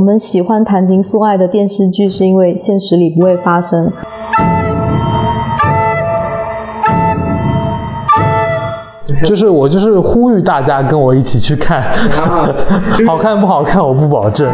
[0.00, 3.92] 我们喜欢谈情说爱的电视剧，是因为现实里不会发生。
[9.22, 11.82] 就是我就是呼吁大家跟我一起去看，
[13.06, 14.50] 好看不好看我不保证。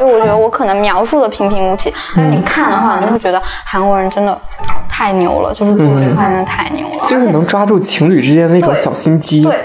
[0.00, 4.36] 就我觉得我可能描述的平平无奇，但是你看的话，你就会觉得韩国人真的
[4.88, 9.44] 太牛了，就是做这块真的太牛了，就是能抓住情侣之间的那种小心机。
[9.44, 9.56] 对。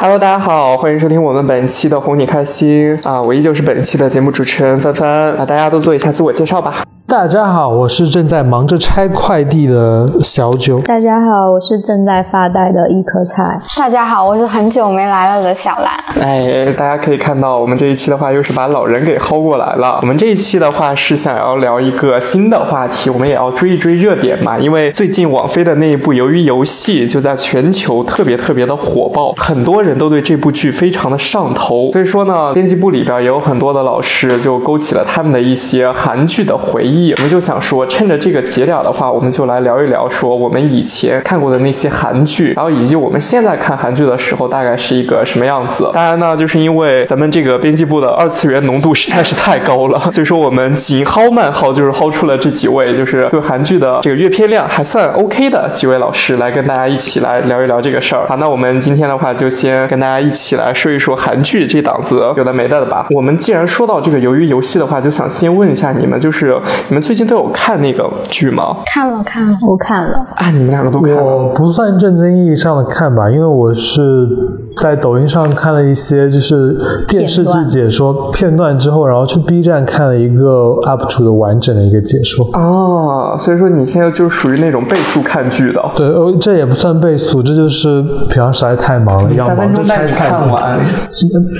[0.00, 3.20] Hello，大家好，欢迎收听我们本期的哄你开心啊！
[3.20, 6.84] 我依旧是本期的节目主持人帆帆啊，大家都做一下自我介绍吧。
[7.08, 10.78] 大家好，我是正在忙着拆快递的小九。
[10.80, 13.58] 大家好，我是正在发呆的一颗菜。
[13.78, 15.98] 大家好，我是很久没来了的小兰。
[16.20, 19.98] 哎，大家可以看到，我们这一期的话又是把老人给薅过来了。
[20.02, 24.58] 我们这一期的话是想要聊一个新的话题，我们也要追一追热点嘛。
[24.58, 31.90] 因为最近网飞的那一部《鱿鱼游戏》就在全球特别特别的火爆，很多人都对这部剧非常的上头。
[31.90, 36.97] 所以说呢，编辑部里边也有很多的老师就勾起了他们的一些韩剧的回忆。
[37.16, 45.90] 我们就想说，趁着这个节点的话，我们就来聊一聊，说我们以前看过的那些韩剧，然后以及我们现在看韩剧的时候大概是一个什么样子。
[45.94, 58.26] 当然呢，就是因为咱们这个编辑部的二次元浓度实在是太高了，所以说我们紧薅慢薅，就是薅出了这几位，就是对韩剧的这个阅片量还算 OK 的几位老师来跟大家一起来聊一聊这个事儿。
[58.28, 63.06] 好，那我们今天的话就先跟大家一起来说一说韩剧这档子有的没的的吧。
[63.10, 66.56] 我们既然说到这个鱿鱼游戏的话，就想先问一下你们，就是
[66.88, 67.28] 你们最近。
[67.28, 68.78] 都有看那个剧吗？
[68.86, 70.16] 看了看了，我看了。
[70.36, 71.22] 啊，你们两个都看了？
[71.22, 74.26] 我不算正经意义上的看吧，因为我是
[74.74, 76.74] 在抖音上看了一些就是
[77.06, 82.46] 电视剧解说片段之后，然后去 B 站看了一个 UP 主的完整的一个解说。
[82.54, 85.84] 哦，所以说你现在就属于那种倍速看剧的。
[85.94, 88.00] 对，呃，这也不算倍速，这就是
[88.30, 90.80] 平常实在太忙了，要忙着拆看完。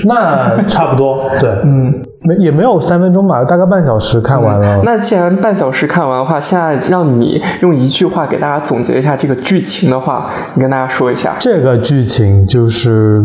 [0.05, 1.93] 那差不多，对，嗯。
[2.21, 4.81] 没也没有三分钟吧，大概半小时看完了。
[4.83, 11.35] 那既然半小时看完的话，现在让你用一句话给大家总结一下这个剧情的话，你跟大家说一下。
[11.39, 13.23] 这个剧情就是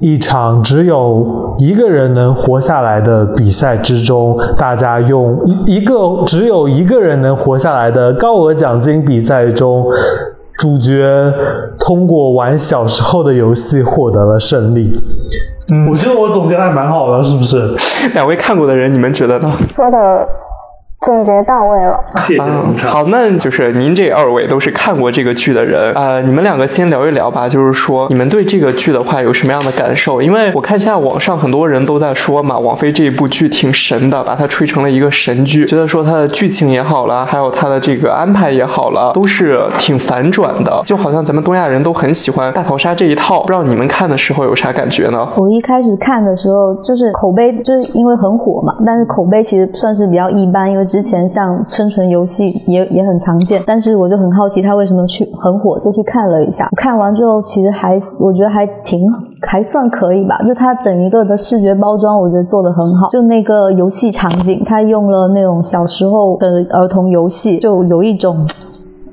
[0.00, 9.86] 一场只有一个人能活下来的比赛之中，大家用一一个只有一个人能活下来的高额奖金比赛中，
[10.58, 11.32] 主角
[11.78, 15.00] 通过玩小时候的游戏获得了胜利。
[15.72, 17.74] 嗯，我觉得我总结的还蛮好的，是不是？
[18.14, 19.50] 两位看过的人，你们觉得呢？
[19.74, 20.28] 说的。
[21.04, 22.86] 总结到位了，谢谢。
[22.88, 27.46] 好，那就是您这二位都是看过这个剧的人，呃，你们两个先聊一聊吧。
[27.46, 30.22] 就是说，你们对这个剧的话有什么样的感受？
[30.22, 43.42] 因为我看现在网上很多人都在说嘛，王菲这一部剧挺神的，把它吹成了一个神剧，觉得说它的剧情也好了，还有它的这个安排也好了，都是挺反转的，就好像咱们东亚人都很喜欢大逃杀这一套。
[43.42, 45.28] 不知道你们看的时候有啥感觉呢？
[45.36, 50.86] 我一开始看的时候，就是口碑就是因为很火嘛，但是口碑其实算是比较一般，因为。
[50.94, 56.68] 之前像生存游戏也也很常见，但是我就很好奇它为什么去很火，就去看了一下。
[56.76, 59.00] 看完之后，其实还我觉得还挺
[59.42, 63.08] 还算可以吧，就它整一个的视觉包装，我觉得做的很好。
[63.08, 68.46] 就那个游戏场景，它用了那种小时候的儿童游戏，就有一种。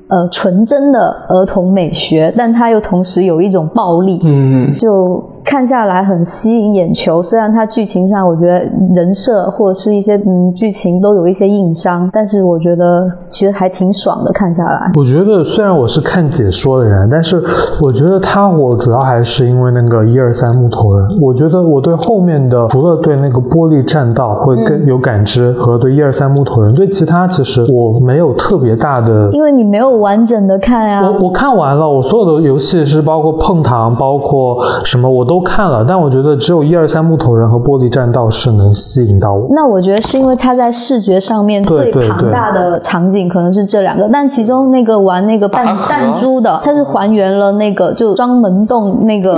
[0.08, 7.22] 呃，纯真的儿童美学，但它又同时有一种暴力，嗯，就看下来很吸引眼球。
[7.22, 8.60] 虽然它剧情上，我觉得
[8.94, 14.32] 人设或者是一些嗯剧情都有一些硬伤，但是我觉得其实还挺爽的。
[14.32, 17.42] 看下来，我觉得虽然我是看解说的人，但是
[17.80, 21.06] 我觉得他火主要还是因为那个一二三木头人。
[21.22, 29.92] 我觉得我对后面的除了对那个玻璃栈道会更有感知，和对一二三木头人，对其他其实我没有特别大的，因为你没有。
[29.92, 39.46] 完整的看呀，我我看完了，我所有的游戏是包括碰糖，包括什么我都看了，但我觉得只有一二三木头人和玻璃栈道是能吸引到我。
[39.50, 49.36] 那我觉得是因为它在视觉上面最庞大的场景可能是这两个，但其中那个玩那个弹弹珠的，它是还原了那个就双门洞那个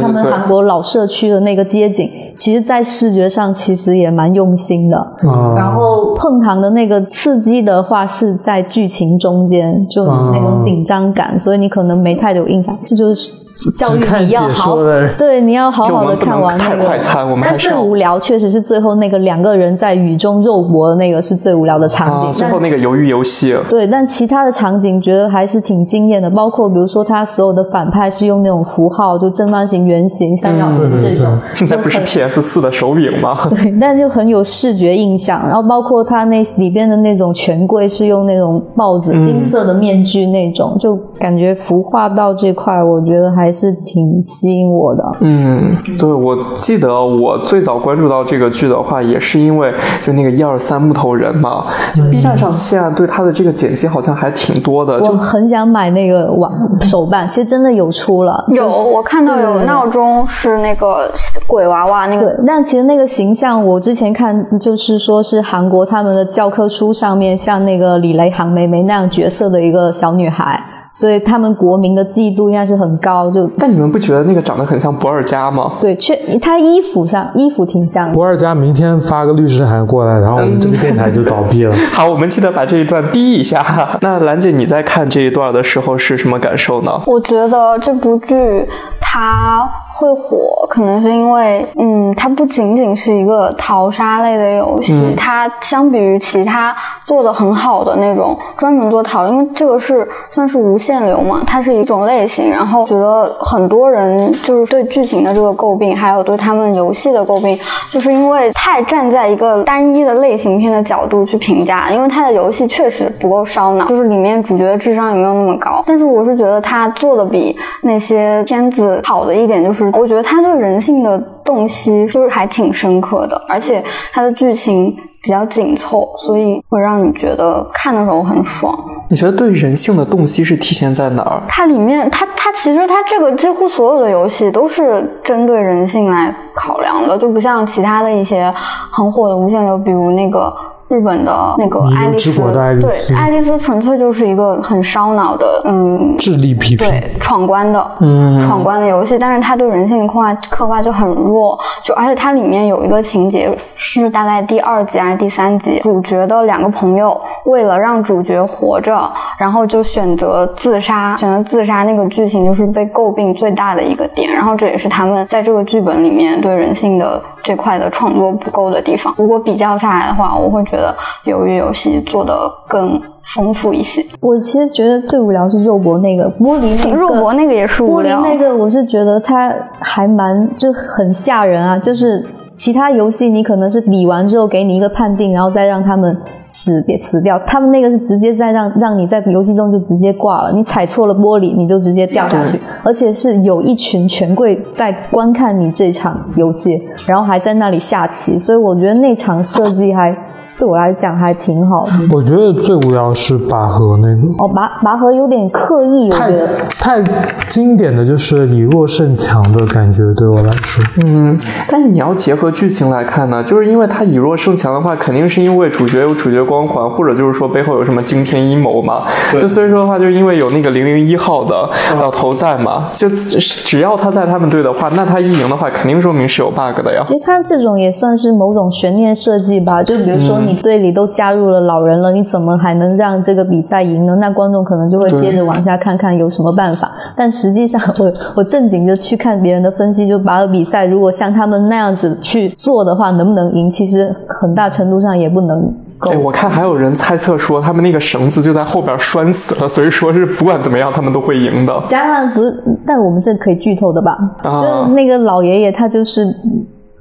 [0.00, 5.12] 他们韩国老社区的那个街景，其实在视觉上其实也蛮用心的。
[5.56, 10.10] 然后碰糖的那个刺激的话是在剧情中间就。
[10.10, 12.76] 那种紧张感，所以你可能没太有印象。
[12.84, 13.32] 这就是
[13.74, 16.86] 教育只看你要解好说的，对，你要好好的就我们不能太看完那个。
[16.86, 22.28] 快餐，我们还但最无聊确实是最后那个两个人在雨中肉搏的那个是最无聊的场景。
[22.28, 33.36] 啊，最后那个鱿鱼游戏，对，但其他的场景觉得还是挺惊艳的，包括比如说他所有的反派是用那种符号，就正方形、圆形、三角形嗯这种， 那不是 PS 四的手柄吗？
[33.50, 35.40] 对，但就很有视觉印象。
[35.42, 45.02] 然后包括他那里边的那种权贵是用那种帽子、嗯金色的面具那种，就感觉服化到这块，我觉得还是挺吸引我的。
[45.20, 61.10] 嗯，对，我记得我最早关注到这个剧的话，也是因为就那个一二三木头人嘛，就 B 站上现在对他的这个剪辑好像还挺多的，我就很想买那个网手办，其实真的有出了，有我看到有闹钟是那个
[61.46, 73.30] 鬼娃娃那对个，，但其实那个形象，我之前看就是说是韩国他们的教科书上面像那个李雷韩梅梅那样角色的一个小女孩，所以他们国民的记忆度应该是很高。
[73.30, 75.72] 就但你们不觉得那个长得很像博尔加吗？
[75.80, 78.14] 对，确他衣服上衣服挺像的。
[78.14, 81.76] 博尔加明天发个律师函过来，然后我们这个电台就倒闭了。
[81.92, 83.64] 好，我们记得把这一段逼一下。
[84.02, 87.00] 那兰姐，你在看这一段的时候是什么感受呢？
[87.06, 88.66] 我觉得这部剧
[89.00, 102.50] 它会火，可能是因为，嗯，它不仅仅是一个淘沙类的游戏，嗯它相比于其他做的很好的那种专门做淘，因为这个是算是无限流嘛，它是一种类型。
[102.50, 107.58] 然后觉得很多人就是对剧情的这个诟病，还有对他们游戏的诟病，
[107.90, 115.82] 就是因为太站在一个单一的类型片的角度去评价，因为它的游戏确实不够烧脑，就是里面主角的智商也没有那么高。
[115.86, 123.82] 但是我是觉得他做的比那些片子好的一点，就是我觉得他对人性的洞悉就是还挺深刻的，而且
[124.12, 128.76] 他的剧情比较紧凑，所以会让你觉得看的时候很爽。
[129.08, 131.42] 你觉得对人性的洞悉是体现在哪儿？
[131.48, 138.52] 它里面，它它其实它这个几乎所有的游戏都是针对人性来考量的，就不像其他的一些
[138.92, 140.54] 很火的无限流，比如那个
[140.90, 143.14] 日本的那个爱丽丝，国的爱丽丝。
[143.14, 148.40] 对，爱丽丝纯粹就是一个很烧脑的，嗯，智力批评，对闯关的，嗯。
[148.40, 159.08] 闯关的游戏，但是它对人性的刻画刻画就很弱，就而且它里面有一个情节是大概第二集还是第三集，主角的两个朋友为了让主角活着，
[159.38, 169.14] 然后就选择自杀，选择自杀那个剧情就是被诟病最大的一个点，然后这也是他们在这个剧本里面对人性的这块的创作不够的地方。
[169.16, 170.94] 如果比较下来的话，我会觉得
[171.24, 174.04] 鱿鱼游戏做的更丰富一些。
[174.20, 182.24] 我其实觉得最无聊是肉搏那个玻璃那个肉搏那个也是无玻璃，那个，我是觉得它还蛮就很吓人啊，就是。
[182.54, 186.14] 其他游戏你可能是比完之后给你一个判定，然后再让他们
[186.46, 187.38] 死别死掉。
[187.46, 200.14] 他们那个是直接在让让你在游戏中就直接挂了，你踩错了玻璃你就直接掉下去，而且是有一群权贵在观看你这场游戏，然后还在那里下棋，所以我觉得那场设计还
[200.60, 201.92] 对我来讲还挺好的。
[202.12, 206.48] 我觉得最无聊是拔河那个，哦，拔拔河有点刻意，我太觉得。
[206.78, 207.02] 太
[207.48, 210.84] 经典的就是以弱胜强的感觉，对我来说。
[211.02, 219.04] 嗯，但是你要结合剧情来看呢，就是因为他以弱胜强的话，肯定是因为主角有主角光环，或者就是说背后有什么惊天阴谋嘛。
[219.38, 227.02] 就所以说的话，就是因为有那个零零一号的老头在嘛，就只要他在他们队的话，那他一赢的话，肯定说明是有 bug 的呀。
[227.06, 234.16] 其实他这种也算是某种悬念设计吧，就比如说你队里都加入了老人了，你怎么还能让这个比赛赢呢？
[234.16, 236.90] 那观众可能就会接着往下看看有什么办法。
[237.16, 243.70] 但实际上我， 我正经就去看别人的分析，就拔河比赛如果像他们那样子去做的话，能不能赢？
[243.70, 245.62] 其实很大程度上也不能
[245.98, 246.16] 够哎，。
[246.16, 251.82] 我看还有人猜测说，他们那个绳子就在后边拴死了，所以说是不管怎么样，他们都会赢的。
[251.86, 254.18] 加上不是，但我们这可以剧透的吧？
[254.42, 256.26] 啊就是那个老爷爷，他就是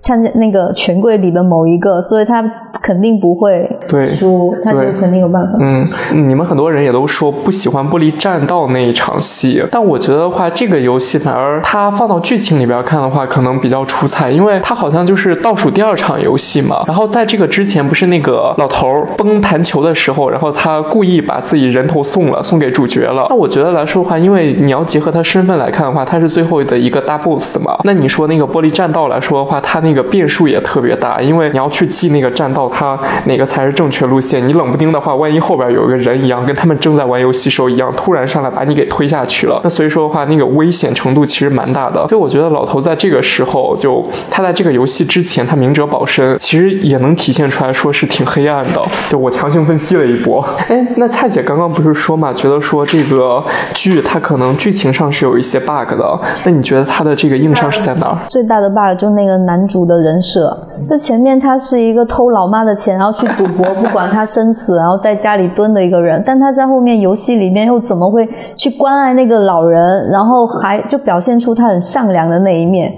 [0.10, 2.44] 参加那个权贵里的某一个，所以他
[2.82, 5.56] 肯定不会对输，他就对肯定有办法。
[5.60, 5.88] 嗯，
[6.28, 16.84] 你们很多人也都说不喜欢玻璃栈道那一场戏，但我觉得的话，这个游戏反而它放到剧情里边看的话，可能比较出彩，因为它好像就是倒数第二场游戏嘛。
[16.88, 23.28] 然后在这个之前，不是那个老头儿崩弹球的时候，然后他故意把自己人头送了，送给主角了。
[23.30, 27.78] 那我觉得来说的话，因为你要结合他身份来看的话，他是最后的一个大 boss 嘛。
[27.84, 34.46] 那你说那个玻璃栈道来说的话，他那个个变数也特别大，因为你要去记那个栈道，它哪个才是正确路线。
[34.46, 42.08] 你冷不丁的话，万一后边有一个人一样，跟他们正在玩游戏时候一样，突然上来把你给推下去了，那所以说的话，那个危险程度其实蛮大的。
[42.08, 48.82] 所以我觉得老头在这个时候，就他在这个游戏之前，他明哲保身，其实也能体现出来说是挺黑暗的。
[49.10, 50.44] 就我强行分析了一波。
[50.70, 58.18] 哎，那蔡姐刚刚不是说嘛，觉得说这个剧它可能剧情上是有一些 bug 的，那你觉得它的这个硬伤是在哪儿？
[58.30, 60.56] 最大的 bug 就那个男主的人设，
[60.88, 72.94] 就前面他是一个偷老妈的钱，然后去赌博， 不管他生死，然后在家里蹲的一个人，但他在后面游戏里面又怎么会去关爱那个老人，然后还就表现出他很善良的那一面，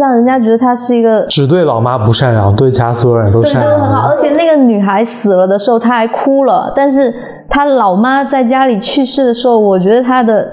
[0.00, 4.08] 让人家觉得他是一个只对老妈不善良，对其他所有人都对，都很好。
[4.08, 6.72] 而且那个女孩死了的时候，她还哭了。
[6.74, 7.12] 但是
[7.48, 10.46] 她老妈在家里去世的时候，我觉得她的，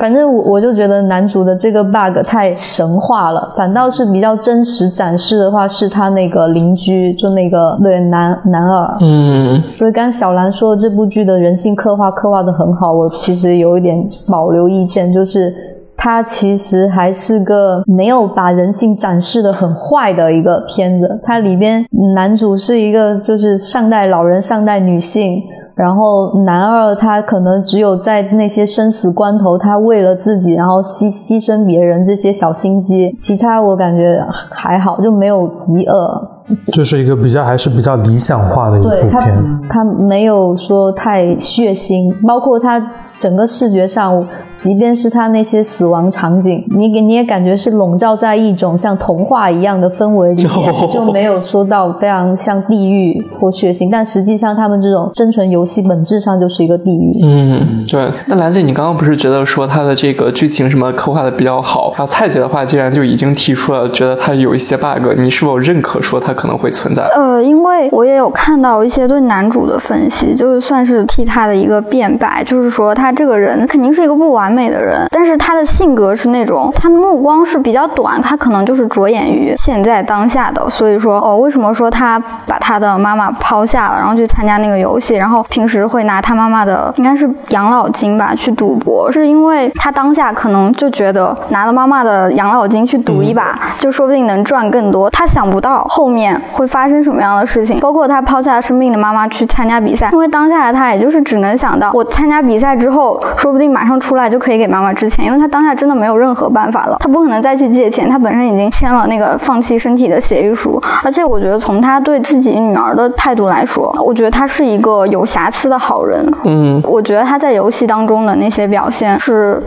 [0.00, 3.52] 反正我我就觉得男主的这个 bug 太神话了。
[3.54, 8.96] 反倒是比较真实展示的话，是他那个邻居，就那个对男男二。
[9.02, 15.54] 嗯，所以刚刚小兰说这部剧的人性刻画刻画的很好，我其实有一点保留意见，就是
[15.96, 21.20] 它其实还是个没有把人性展示的很坏的一个片子。
[21.22, 25.42] 它里边男主是一个就是上代老人、上代女性。
[25.80, 36.28] 然后男二他可能只有在那些生死关头，他为了自己，然后牺牺牲别人这些小心机，其他我感觉还好，就没有极恶。
[36.70, 42.78] 就是一个比较还是比较理想化的一部片。，他没有说太血腥，包括他
[43.18, 44.22] 整个视觉上，
[44.60, 57.18] 即便是他那些死亡场景，你给你也感觉是笼罩在一种像童话一样的氛围里面， 哦就没有说到非常像地狱或血腥，但实际上他们这种生存游戏本质上就是一个地狱。
[57.24, 58.10] 嗯，对。
[58.26, 61.92] 那兰姐，你刚刚不是觉得说它的这个剧情什么刻画的比较好？
[61.96, 67.02] 然后蔡姐的话，竟然就已经提出了，觉得它有一些 bug，你是否认可说它可能会存在？
[67.14, 119.62] 呃，因为我也有看到一些对男主的分析，就是算是替他的一个辩白，就是说他这个人肯定是一个不完美的人，但是他的性格是那种他目光是比较短，他可能就是着眼于现在当下的，所以说哦，为什么说他把他的妈妈抛下了，然后去参加那个游戏，然后平时会拿他妈妈的应该是养老金吧去赌博，是因为他当下可能就觉得拿了妈妈的养老金去赌一把，就说不定能赚更多，他想不到后面会发生什么样的事情，包括他抛下生病的妈妈去参加比赛，因为当下的他也就是只能想到我参加比赛之后，说不定马上出来就可以给妈妈支钱，因为他当下真的没有任何办法了，他不可能再去借钱，他本身已经签了那个放弃身体的协议书，而且我觉得从他对自己女儿的态度来说，我觉得他是一个有瑕疵的好人，嗯，我觉得他在游戏当中的那些表现是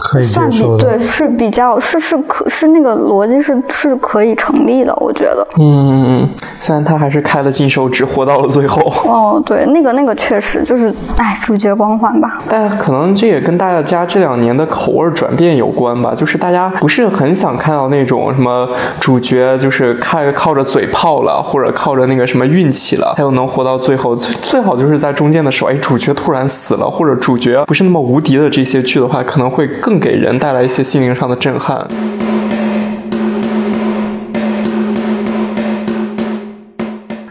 [0.00, 0.60] 可以算比。
[0.78, 5.46] 对是比较是是可是那个逻辑是是可以成立的，我觉得。
[5.58, 6.28] 嗯，
[6.58, 12.38] 虽然他还是开了禁手指，活到了最后，哦，对，那个那个确实就是，哎，主角光环吧。
[12.48, 16.14] 但可能这也跟大家这两年的口味转变有关吧。
[16.14, 24.14] 就是大家不是很想看到那种什么主角就是靠靠着嘴炮了，或者靠着那个什么运气了，他又能活到最后。
[24.14, 31.84] 最最好就是在中间的时候，哎，主角突然死了，或者主角不是那么无敌的这些剧的话，可能会更更给人带来一些心灵上的震撼。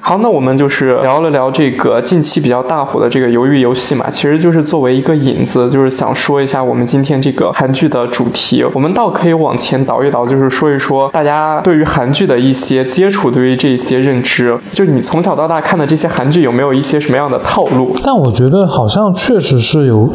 [0.10, 8.66] 好，那我们就是聊了聊这个近期比较大火的这个鱿鱼游戏嘛，其实就是作为一个引子，就是想说一下我们今天这个韩剧的主题。
[8.74, 14.58] 我们倒可以往前倒一倒，就是说一说大家对于韩剧的一些接触，对于这些认知。
[14.72, 17.96] 就你从小到大看的这些韩剧，有没有一些什么样的套路？
[18.04, 20.10] 但我觉得好像确实是有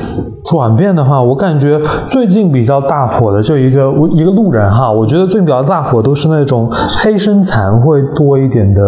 [0.45, 8.81] 转变的话，我感觉最近比较大火的就一个我一个路人哈，我觉得最近比较大火都是那种黑身残会多一点的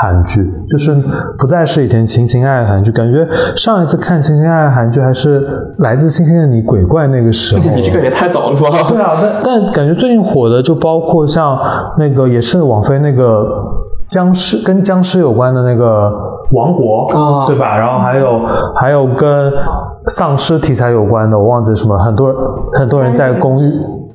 [0.00, 0.94] 韩剧，就是
[1.38, 5.42] 不再是以前情情爱爱的韩剧，感觉上一次看情情爱爱韩剧还是
[5.78, 7.62] 来自星星的你鬼怪那个时候。
[7.74, 8.68] 你这个也太早了吧？
[8.88, 11.58] 对啊，但但感觉最近火的就包括像
[11.98, 13.46] 那个也是网飞那个
[14.06, 16.10] 僵尸跟僵尸有关的那个
[16.52, 17.76] 王国啊对吧？
[17.76, 18.40] 然后还有
[18.74, 19.52] 还有跟
[20.08, 22.34] 丧尸题材有关的，我忘记什么，很多
[22.78, 23.70] 很多人在公寓。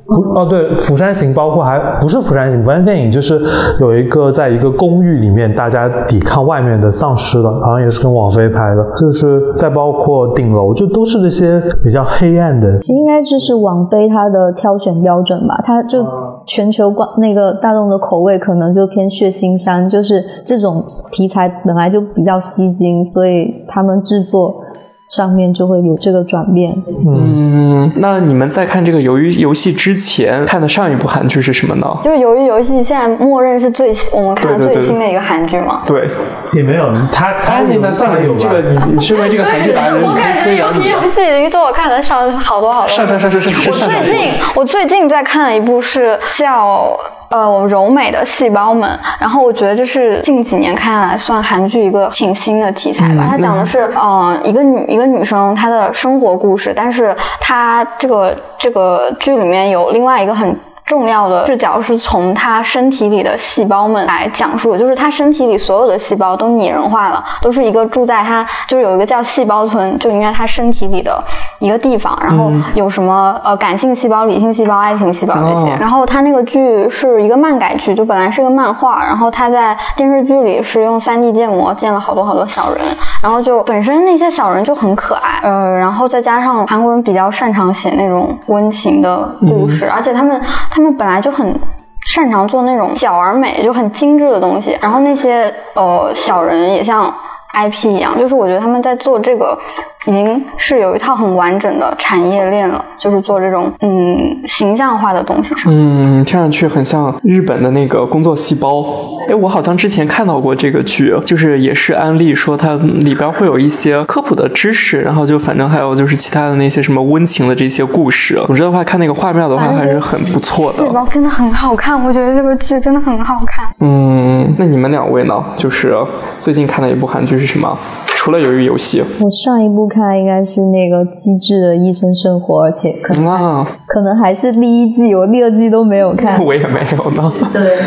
[0.07, 3.39] 不哦，对，《釜山行》包括还不是《釜山行》，《釜山电影》就是
[3.81, 16.05] 有一个在一个公寓里面，大家抵抗外面的丧尸的，好像也是跟网飞拍的，就是再包括《顶楼》，就都是这些比较黑暗的其实应该就是网飞它的挑选标准吧，它就
[16.45, 24.63] 全球观那个大众的口味可能就偏血腥山，就是这种题材本来就比较吸睛，所以他们制作
[25.09, 26.71] 上面就会有这个转变。
[27.07, 31.87] 嗯，那你们在看这个《鱿鱼游戏》之前看的上一部韩剧是什么呢？
[32.03, 35.81] 就是《鱿鱼游戏》现在默认是最我们看的最新的一个韩剧吗。
[35.85, 36.07] 对，
[36.53, 42.89] 也没有，他他那算了，有你这个你你身为这个韩剧达人，你我感觉鱿鱼讲游戏》已经是我看的上好多好多。
[42.89, 46.97] 上上上上上上我最近我最近在看的一部是叫
[47.29, 53.27] 呃柔美的细胞们，然后我觉得这是近几年看下来算韩剧一个挺新的题材吧。
[53.29, 60.57] 它讲的是呃一个女一个女生她的生活故事，但是她这个这个剧里面有另外一个很。
[60.87, 71.21] 重要的视角是从他身体里的细胞们来讲述的，就是他身体里所有的细胞都拟人化了，都是一个住在他就是有一个叫细胞村，就应该他身体里的
[71.59, 75.73] 一个地方，然后有什么呃感性细胞、理性细胞、爱情细胞这些。
[75.73, 82.81] 哦然后他那个剧是一个漫改剧，就本来是个漫画，然后他在电视剧里是用 3D 建模建了好多好多小人，
[83.21, 90.41] 然后就本身那些小人就很可爱，呃，然后再加上韩国人比较擅长写那种温情的故事，而且他们
[90.77, 91.59] 他们本来就很。
[92.05, 94.77] 擅长做那种小而美，就很精致的东西。
[94.81, 97.13] 然后那些呃小人也像
[97.53, 99.59] IP 一样，就是我觉得他们在做这个
[100.07, 105.65] 已经是有一套很完整的产业链了，就是做这种嗯形象化的东西上。
[105.67, 108.83] 嗯，听上去很像日本的那个工作细胞。
[109.29, 118.41] 哎，我好像之前看到过这个剧，就是也是安利说它里边会有一些科普的知识，然后就反正还有就是其他的那些什么温情的这些故事。
[118.47, 120.93] 总之的话，看那个画面的话还是很不错的细。
[120.93, 123.67] 胞真的很好看，我觉得这个剧真的很好看。
[123.81, 125.43] 嗯，那你们两位呢？
[125.57, 125.93] 就是
[126.39, 127.77] 最近看的一部韩剧是什么？
[128.19, 136.37] 除了《鱿鱼游戏我上一部看应该是那个《机智的医生生活》，而且可》能、啊，可能还是第一季，我第二季都没有看。
[136.43, 137.31] 我也没有呢。
[137.53, 137.77] 对，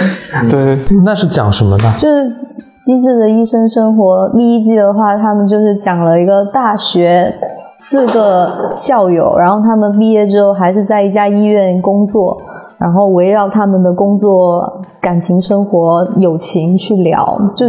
[0.49, 1.93] 对，那是讲什么呢？
[1.99, 2.25] 就是
[2.85, 7.35] 《机智的医生生活》第一季的话，他们就是讲了一个大学
[7.81, 12.41] 四个校友，然后他们毕业之后还是在一家医院工作，
[12.79, 17.67] 然后围绕他们的工作、感情生活、友情去聊，就。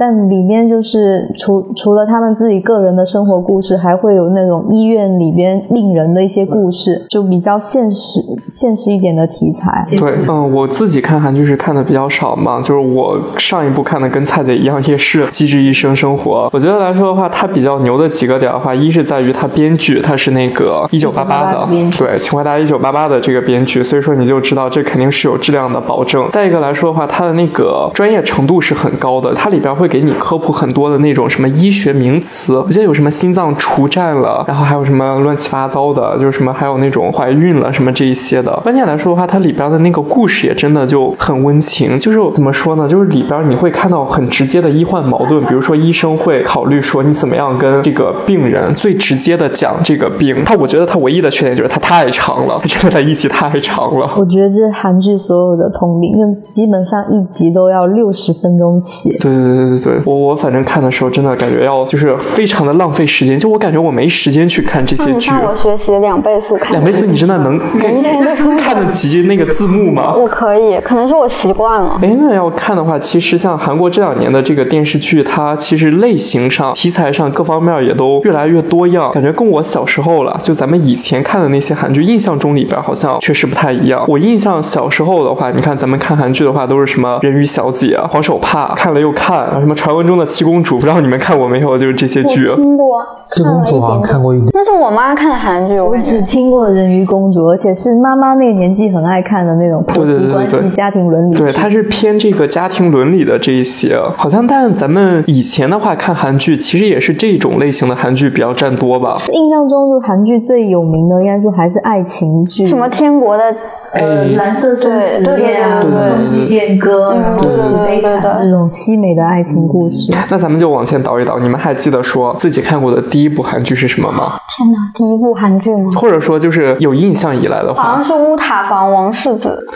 [0.00, 9.86] 但里面就是除除了他们自己个人的生活故事，还会有那种医院里边病人的一些故事，就比较现实、现实一点的题材。
[9.90, 16.46] 对，嗯，我自己看韩剧是看的比较少嘛，就是我上一部看的跟蔡姐一样，也是《机智医生生活》。
[16.50, 26.26] 我觉得来说的话，它比较牛的几个点的话，一是在于它编剧，它是那个一九八八的1988编，剧对，情怀大一九八八的这个编剧，所以说你就知道这肯定是有质量的保证。
[26.30, 38.58] 再一个来说的话，它的那个专业程度是很高的，它里边会给你科普很多的那种什么医学名词，我记得有什么心脏除颤了，然后还有什么乱七八糟的，就是什么还有那种怀孕了什么这一些的。
[38.62, 50.44] 关键来说的话，它里边的那个故事也真的就很温情，就是怎么说呢，就是里边你会看到很直接的医患矛盾，比如说医生会考虑说你怎么样跟这个病人最直接的讲这个病。
[50.44, 54.10] 他我觉得他唯一的缺点就是它太长了，真的他一集太长了。
[54.16, 59.10] 我觉得这韩剧所有的通病，因为基本上一集都要六十分钟起。
[59.18, 65.30] 对对对对对，我我反正看的时候真的感觉要就是非常的浪费时间，就我感觉我没时间去看这些剧。
[65.44, 66.72] 我学习两倍速看。
[66.72, 67.58] 两倍速你真的能
[68.58, 70.14] 看得及那个字幕吗？
[70.16, 71.98] 我可以，可能是我习惯了。
[72.02, 84.04] 哎，那要看的话，其实像韩国这两年的这个电视剧，它其实类型上、题材上各方面也都越来越多样，感觉跟我小时候了，就咱们以前看的那些韩剧，印象中里边好像确实不太一样。
[84.08, 91.76] 我印象小时候的话，你看咱们看韩剧的话，都是什么人鱼小姐、黄手帕，看了又看，什么传闻中的七公主，不知道你们看过没有？
[91.76, 92.46] 就是这些剧。
[92.56, 94.02] 听过，这看了一公主好像。
[94.02, 94.48] 看过一点。
[94.52, 96.20] 那是我妈看的韩剧，我只。
[96.30, 101.34] 听过《人鱼公主》，而且是妈妈那个年纪很爱看的那种婆对对媳关对对系、家庭伦理。
[101.34, 109.20] 对，它是偏这个家庭伦理的这一些，好像但咱们以前的话看韩剧，其实也是这种类型的韩剧比较占多吧。
[109.32, 113.52] 印象中，就韩剧最有名的，应该说还是爱情剧，什么天国的
[113.92, 120.12] 呃蓝色生死恋啊，对季恋歌，嗯然后对对对悲惨对对这种凄美的爱情故事。
[120.30, 124.38] 那咱们就往前倒一倒，你们还记得说自己看过的第一部韩剧是什么吗？
[124.48, 125.90] 天哪，第一部韩剧吗？
[125.96, 129.66] 或者说就是有印象以来的话好像，是乌塔房王世子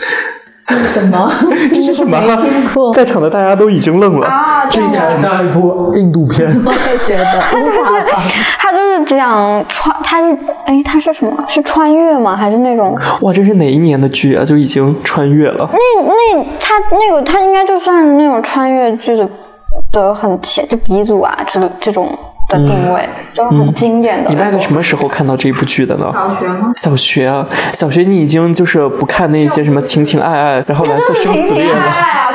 [0.67, 1.31] 这是什么？
[1.71, 2.17] 这是什么？
[2.93, 4.27] 在场的大家都已经愣了。
[4.27, 4.81] 啊，这
[5.15, 6.47] 像一部印度片。
[6.65, 8.05] 我也觉得， 他就是
[8.57, 11.31] 他就是讲穿，他是哎，他是什么？
[11.47, 12.35] 是穿越吗？
[12.35, 12.97] 还是那种？
[13.21, 14.43] 哇，这是哪一年的剧啊？
[14.43, 15.69] 就已经穿越了。
[15.71, 19.29] 那那他那个他应该就算是那种穿越剧的
[19.91, 22.09] 的很前，就鼻祖啊，这这种
[22.47, 24.29] 的定位，就很经典的。
[24.29, 26.11] 你大概什么时候看到这部剧的呢？
[26.13, 26.71] 小学吗？
[26.75, 31.83] 小学啊，小学你已经就是不看那些什么情情爱爱，然后蓝色生死恋了。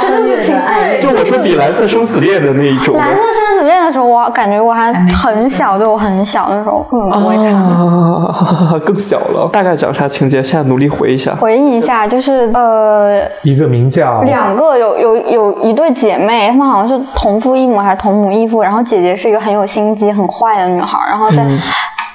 [0.01, 0.97] 啊，这就是情爱。
[0.99, 2.97] 就我说比蓝色生死恋的那一种。
[2.97, 7.55] 蓝色生死恋的时候，我感觉我还很小，对我很小的时候根本不会看。
[7.55, 9.49] 啊， 更小了。
[9.53, 10.43] 大概讲啥情节？
[10.43, 11.35] 现在努力回忆一下。
[11.35, 21.45] 回忆一下，就是呃，一个名叫两个有有有一对姐妹，她们好像是同父异母还是同母异父，然后姐姐是一个很有心机、很坏的女孩，然后在。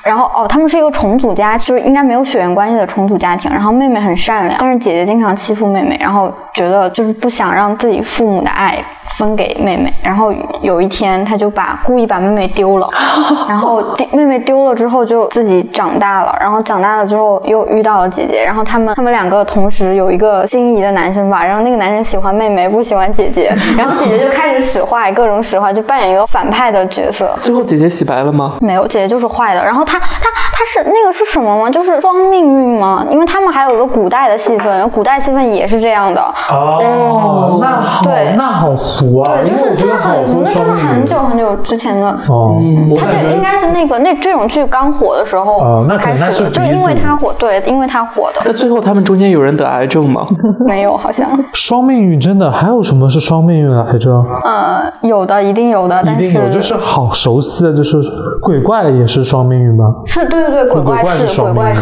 [0.05, 3.49] 然后哦，他们是一个重组家庭，就是应该没有血缘关系的重组家庭。
[3.51, 8.77] 然后妹妹很善良，但是姐姐经常欺负妹妹，然后觉得就是不想让自己父母的爱
[9.11, 9.91] 分给妹妹。
[10.03, 12.87] 然后有一天，他就把故意把妹妹丢了，
[13.49, 27.33] 然后妹妹丢了之后就自己长大了，然后长大了之后又遇到了姐姐，然后他们他们两个同时有一个心仪的男生吧，然后那个男生喜欢妹妹，不喜欢姐姐， 然后姐姐就开始使坏，各种使坏，就扮演一个反派的角色。
[27.41, 28.57] 最后姐姐洗白了吗？
[28.61, 29.65] 没有，姐姐就是坏的。
[29.65, 29.95] 然后她。
[29.95, 31.69] 他他他是那个是什么吗？
[31.69, 33.05] 就是装命运吗？
[33.09, 36.21] 因为他们还有个古代的戏份，古代戏份也是这样的。
[36.49, 39.31] 哦，那好，那好俗啊！
[39.43, 42.08] 对，就是就是很俗，那就是很久很久之前的。
[42.29, 42.55] 哦，
[42.95, 48.41] 他就应该是那个那这种剧刚火的时候开始的，就因为他火，对，因为他火的。
[48.45, 50.25] 那最后他们中间有人得癌症吗？
[50.65, 51.29] 没有，好像。
[51.53, 54.23] 双命运真的还有什么是双命运癌症？
[54.43, 57.97] 呃，有的，一定有的，一定有，就是好熟悉的，就是
[58.41, 59.86] 鬼怪也是双命运吗？
[60.05, 61.73] 是对对对，鬼怪是鬼怪，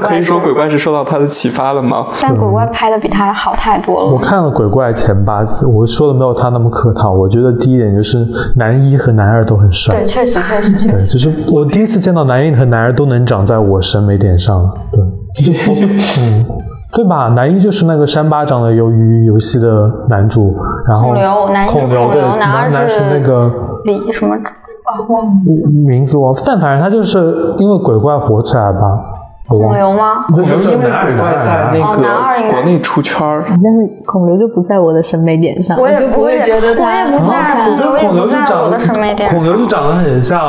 [0.00, 2.06] 可以说鬼怪是受到他的启发了吗？
[2.20, 4.06] 但鬼怪拍的比他好太多了。
[4.12, 7.12] 我看了鬼怪前八集，我说的没有他那么客套。
[7.12, 10.86] 我觉得第一点就是男一和男二都很帅，对，确实确实。
[10.86, 14.62] 对，就是我第一次见到男一和男二都能长在我审美点上。
[14.92, 15.02] 对，
[16.20, 16.44] 嗯，
[16.92, 17.28] 对吧？
[17.28, 20.54] 男一就是那个扇巴掌的鱿鱼游戏的男主，
[20.86, 23.50] 然后孔刘，男一是孔刘，男二是那个
[23.84, 24.34] 李什么？
[24.36, 25.24] 啊，忘
[25.86, 28.80] 名字忘，但反正他就是因为鬼怪火起来吧。
[29.46, 30.24] 孔刘吗？
[30.28, 37.70] 孔刘因为鬼怪在那个国内出圈儿，但是孔刘就不在我的审美点上，我也不会觉得他很好看。
[37.70, 38.78] 我觉得孔刘就长得，
[39.28, 40.40] 孔刘就长得很像。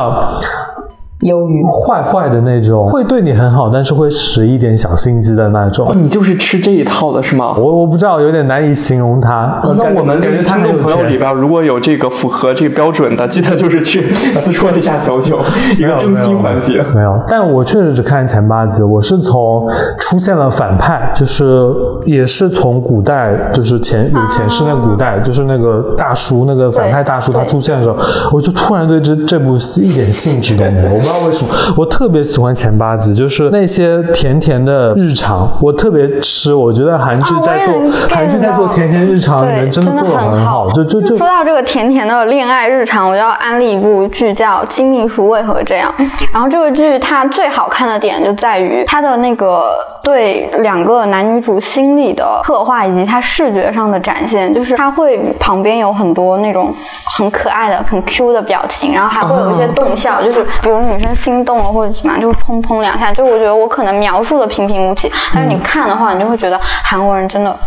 [1.23, 5.91] 忧郁、坏坏的那种，会对你很好，但是会使一点小心机的那种。
[5.95, 7.55] 你就是吃这一套的是吗？
[7.57, 9.61] 我我不知道，有点难以形容他。
[9.77, 15.39] 那我们就是听众朋友里边，如果有这个符合这个标准的，记得就是去私戳一下小九，
[15.77, 16.83] 一个征集环节。
[16.93, 18.83] 没有，但我确实只看前八集。
[18.83, 19.67] 我是从
[19.99, 21.71] 出现了反派，就是
[22.05, 27.97] 也是从古代，就是前有前世那古代，就是那个大叔，那个反派大叔他出现的时候，
[28.31, 31.12] 我就突然对这这部戏一点兴趣都没有。
[31.17, 31.23] 我。
[31.23, 36.53] 不知道为什么，我特别喜欢前八集，就是那些甜甜的日常，我特别吃。
[36.53, 37.75] 我觉得韩剧在做，
[38.09, 40.69] 韩剧在做甜甜日常，对，真的做的很好。
[40.71, 45.93] 就就就说到这个甜甜的恋爱日常，我要安利一部剧叫《金秘书为何这样》。
[46.31, 49.71] 然后这个剧它最好看的点就在于它的那个
[50.03, 56.73] 对两个男女主心理的刻画，以及它视觉上的展现，就是它会旁边有很多那种
[57.17, 61.02] 很可爱的、很 Q 的表情，然后还会有一些动效，就是比如女。
[61.15, 63.11] 心动了或者什么，就砰砰两下。
[63.11, 67.57] 就我觉得我可能描述的平平无奇，但是你看的话，你就会觉得韩国人真的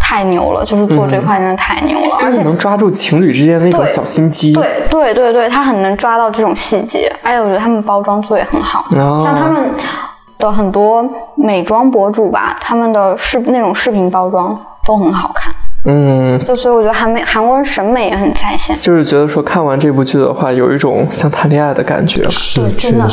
[0.00, 4.52] 太牛了，就是做这块真的太牛了，而且能抓住情侣之间的那种小心机。
[4.52, 7.12] 对对对对，他很能抓到这种细节。
[7.22, 9.68] 而且我觉得他们包装做也很好，像他们
[10.38, 11.04] 的很多
[11.34, 14.56] 美妆博主吧，他们的视那种视频包装
[14.86, 15.52] 都很好看。
[15.86, 23.06] 嗯，就所以我觉得韩美韩国人审美也很在线，就是觉得说看完这部剧的话，有一种像谈恋爱的感觉，是真的，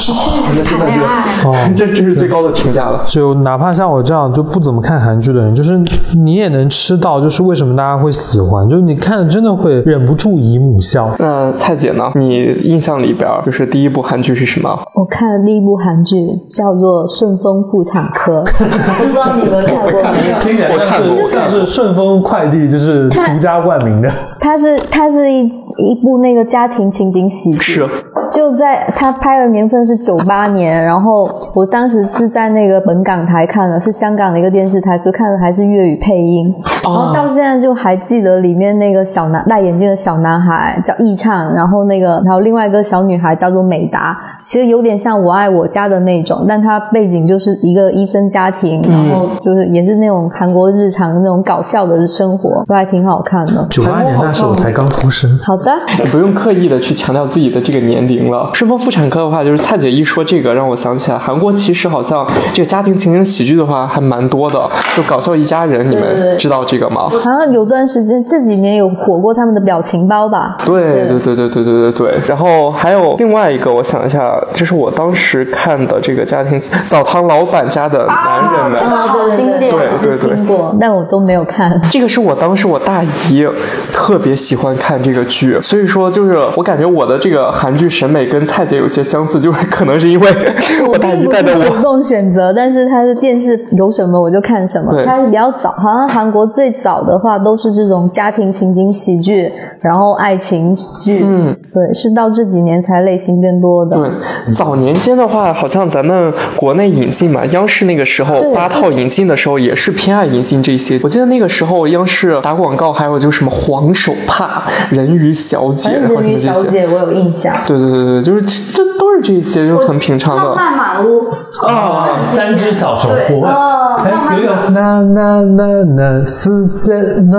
[0.48, 3.04] 真的谈恋爱，哦，这这是最高的评价了。
[3.06, 5.80] 就哪怕像我这样就不怎么看韩剧的人，就是
[6.16, 11.14] 你也能吃到，就是为什么大家会喜欢，就是你看了真的会忍不住姨母笑。
[11.20, 12.12] 那蔡姐呢？
[12.16, 14.70] 你印象里边就是第一部韩剧是什么？
[14.96, 16.16] 我看的第一部韩剧
[16.50, 20.40] 叫做《顺丰妇产科》， 不知道你们看过没有？
[20.40, 22.63] 听起来像是像是顺丰快递。
[22.68, 25.46] 就是独家冠名的，它是它是一
[25.78, 27.88] 一部那个家庭情景喜剧，是。
[28.32, 36.52] 就在它拍的年份是九八年，然后我当时是在那个本港台看的，是香港的一个电视台，所以看的还是粤语配音，
[36.84, 52.64] 然后到现在就还记得里面那个小男戴眼镜的小男孩叫易畅，然后那个还有另外一个小女孩叫做美达，其实有点像我爱我家的那种，但它背景就是一个医生家庭，然后就是也是那种韩国日常那种搞笑的生活。
[52.68, 53.68] 都还挺好看的。
[53.70, 55.30] 九八年那时候我才刚出生。
[55.40, 58.50] 好的，的，你不用刻意的去强调自己的这个年龄了。
[58.54, 64.60] 顺丰妇产科的话，就是蔡姐一说这个，让我想起来韩国其实好像这个家庭情景喜剧的话还蛮多的，
[64.96, 67.08] 就搞笑一家人，你们知道这个吗？
[67.10, 70.58] 好像有段时间这几年有火过他们的表情包吧？
[70.66, 72.20] 对对对对对对对对。
[72.28, 81.80] 然后还有另外一个，我想一下，就是我当时看的这个家庭澡堂老板家的男人们，这个好经典，对对对，听过，但我都没有看。
[81.90, 83.48] 这个是我当时我大姨
[83.92, 90.30] 特别喜欢看这个剧，所以说就是我感觉我的这个韩剧审美跟蔡姐有些相似，就是可能是因为
[90.88, 91.82] 我大姨带着主我。
[91.82, 94.94] 动选择，但是它的电视有什么我就看什么。
[94.94, 101.22] 对它是比较早，好像韩国最早的话都是这种家庭情景喜剧，然后爱情剧。
[101.24, 103.98] 嗯，对，是到这几年才类型变多的。
[103.98, 104.10] 对，
[104.54, 111.00] 早年间的话，好像咱们国内引进嘛，央视那个时候八套引进的时候，也是偏爱引进这些。
[111.04, 116.38] 我记得那个时候央视打广告，还有就是什么黄手帕、人鱼小姐，人鱼。
[116.38, 117.56] 小姐我有印象。
[117.66, 118.42] 对对对对，就是
[118.74, 120.56] 这都是这些，就很平常的。
[120.56, 121.32] 漫满屋，
[121.68, 123.48] 啊，三只小熊，对我会。
[123.50, 126.94] 哦哎，有有，那那那那是谁
[127.32, 127.38] 呢？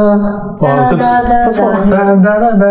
[0.61, 1.11] 哦，对不起。
[1.45, 2.67] 不错，哒哒哒哒，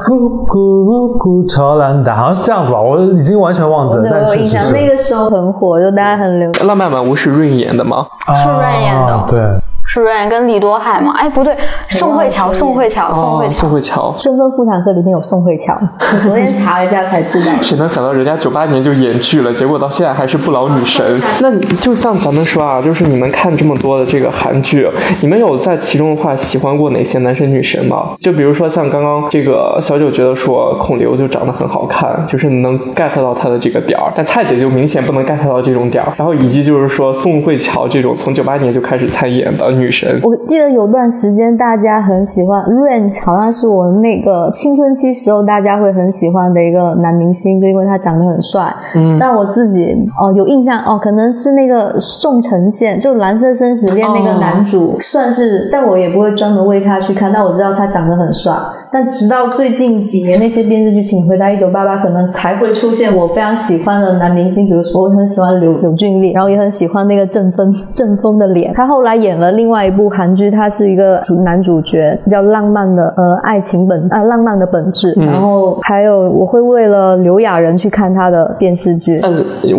[0.00, 4.74] 咕咕咕超兰达，好像是这样子吧，我已经完全忘记了，对，但我有印象，确实是。
[4.74, 6.50] 那个时候很火，就大家很流。
[6.66, 8.04] 浪漫满屋是润演的吗？
[8.26, 9.40] 是润演的啊对，
[9.86, 11.14] 是阮跟李多海吗？
[11.16, 11.56] 哎，不对，
[11.90, 13.70] 宋慧乔，宋慧乔，宋慧哦，乔宋。
[13.70, 14.12] 慧乔。
[14.16, 17.52] 顺丰妇产科里面有宋慧乔，我 昨天查了一下才知道。
[17.62, 21.04] 谁能想到人家九八年就演剧了，结果到现在还是不老女神？
[21.40, 24.88] 那就像咱们说啊，就是你们看这么多的这个韩剧，
[25.20, 28.16] 你们有在其中的话喜欢过哪些男神女神吗？
[28.20, 36.12] 就比如说像刚刚这个小九觉得说孔刘就长得很好看，就是能 get 到他的这个点儿，但蔡姐就明显不能 get 到这种点儿。
[36.16, 48.74] 然后以及就是说宋慧乔这种从九八年就开始参演的女神，我记得有段时间大家很喜欢 Rain，好像是我那个青春期时候大家会很喜欢的一个男明星，就因为他长得很帅。
[48.94, 58.52] 嗯，但我自己哦有印象哦，可能是那个宋承宪，就《蓝色生死恋》那个男主，算是，但我也不会专门为他去看，但我知道他长得很帅。
[58.90, 68.72] 但直到最近几年那些电视剧，《请回答一九八八》可能才会出现我非常喜欢的男明星，比如说我很喜欢刘刘俊丽，然后也很喜欢那个郑峰郑峰的脸。
[68.72, 79.18] 他后来演了另外一部韩剧，他是一个主男主角，叫《浪漫的呃爱情本啊浪漫的本质》，然后还有我会为了刘亚仁去看他的电视剧。
[79.22, 79.32] 但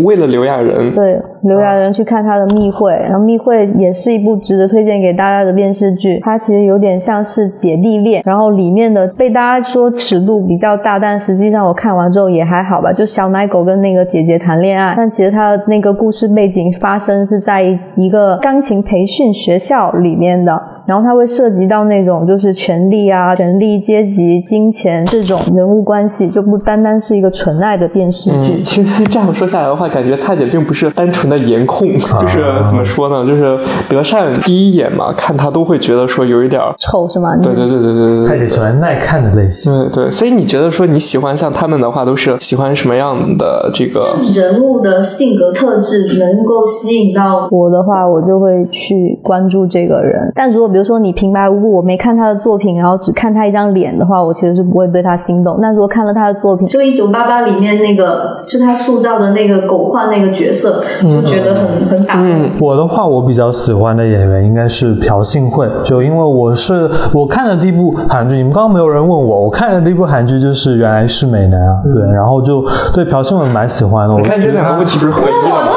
[0.04, 6.20] 为了刘亚仁，对，刘亚仁去看他的《密会》，然后《密会》也是一部值得推荐给大家的电视剧。
[6.24, 12.92] 它其实有点像是姐弟恋，然后里面的被大家说尺度比较大，但实际上我看完之后也还好吧。
[12.92, 17.64] 就小奶狗跟那个姐姐谈恋爱，但其实它的那个故事背景发生是在
[17.96, 28.60] 一个钢琴培训学校里面的，然后它会涉及到那种就是权力啊、权力阶级、金钱这种人物关系，就不单单是一个纯爱的电视剧。
[28.60, 31.88] 嗯，其实这样说下来的话，感觉蔡姐并不是单纯的颜控，
[32.20, 37.36] 就是怎么说呢，就是德善第一眼嘛，看他都会觉得说有一点儿，丑是吗？
[37.42, 39.72] 对对对对对对蔡姐喜欢耐看的类型。
[39.72, 44.16] 对对，所以你觉得说你喜欢像他们的话，都是喜欢什么样的这个？
[44.34, 50.32] 人物的性格特质能够吸引到我的话，我就会去关注这个人。
[50.34, 55.58] 但如果比如说你平白无故我没看他的作品，然后只看他一张脸的话，我其实是不会对他心动。
[55.62, 60.84] 那如果看了他的作品，就《一九八八》里面那个是他塑造的那个狗焕那个角色，
[61.22, 62.24] 就觉得很很打动。
[62.26, 74.14] 嗯，我的话，我比较喜欢的演员应该是朴信惠，就因为我是我看的第一部韩剧，你们刚刚没有人问我，我看的第一部韩剧就是《原来是美男》啊，对，然后就对朴信惠蛮喜欢的。
[74.14, 75.72] 我你看这觉两个问题不是合一了吗？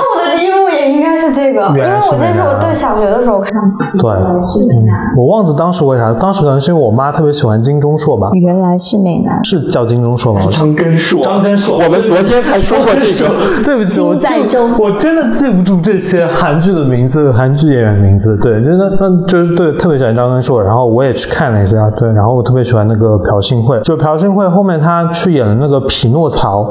[0.90, 3.84] 应该是这个，因为我记得是我对小学的时候看的。
[3.98, 10.40] 对，嗯，我忘记当时为啥，当时可能是因为我妈特别喜欢金钟硕吧，原来是美男，是叫金钟硕吗？
[10.50, 11.78] 张根硕，张根硕。
[11.78, 13.30] 我们昨天才说过这个。
[13.64, 14.78] 对不起，我金在中。
[14.78, 18.36] 我真的记不住这些韩剧的名字，韩剧演员名字。
[18.38, 26.62] 对，就那那就是对，特别喜欢张根硕，然后我也去看了一下，对，然后我特别喜欢那个朴信惠，就朴信惠后面她去演了那个《匹诺曹》，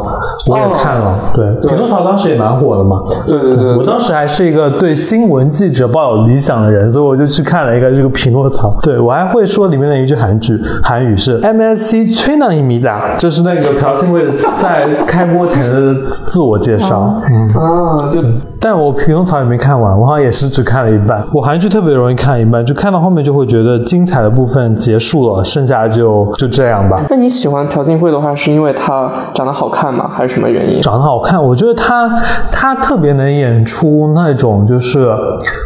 [0.52, 3.02] 我也看了，对，《匹诺曹》当时也蛮火的嘛。
[3.26, 8.70] 对对对对，我当时还是一个对新闻记者抱有理想的人，所以我就去看了一个这个《匹诺曹》。
[8.82, 14.24] 对我还会说里面的一句韩剧，韩语是 MSC 崔娜伊米达，就是那个朴信惠
[14.58, 17.14] 在开播前的自我介绍。
[17.30, 18.20] 嗯，啊，就
[18.64, 21.20] 但我《匹诺曹》也没看完，我好像也是只看了一半。
[21.34, 27.02] 我韩剧特别容易看一半，就看到后面就会觉得精彩的部分结束了，剩下就就这样吧。
[27.10, 30.08] 那你喜欢朴信惠的话，是因为她长得好看吗？
[30.14, 30.80] 还是什么原因？
[30.80, 32.08] 长得好看，我觉得她
[32.52, 35.12] 她特别能演出那种就是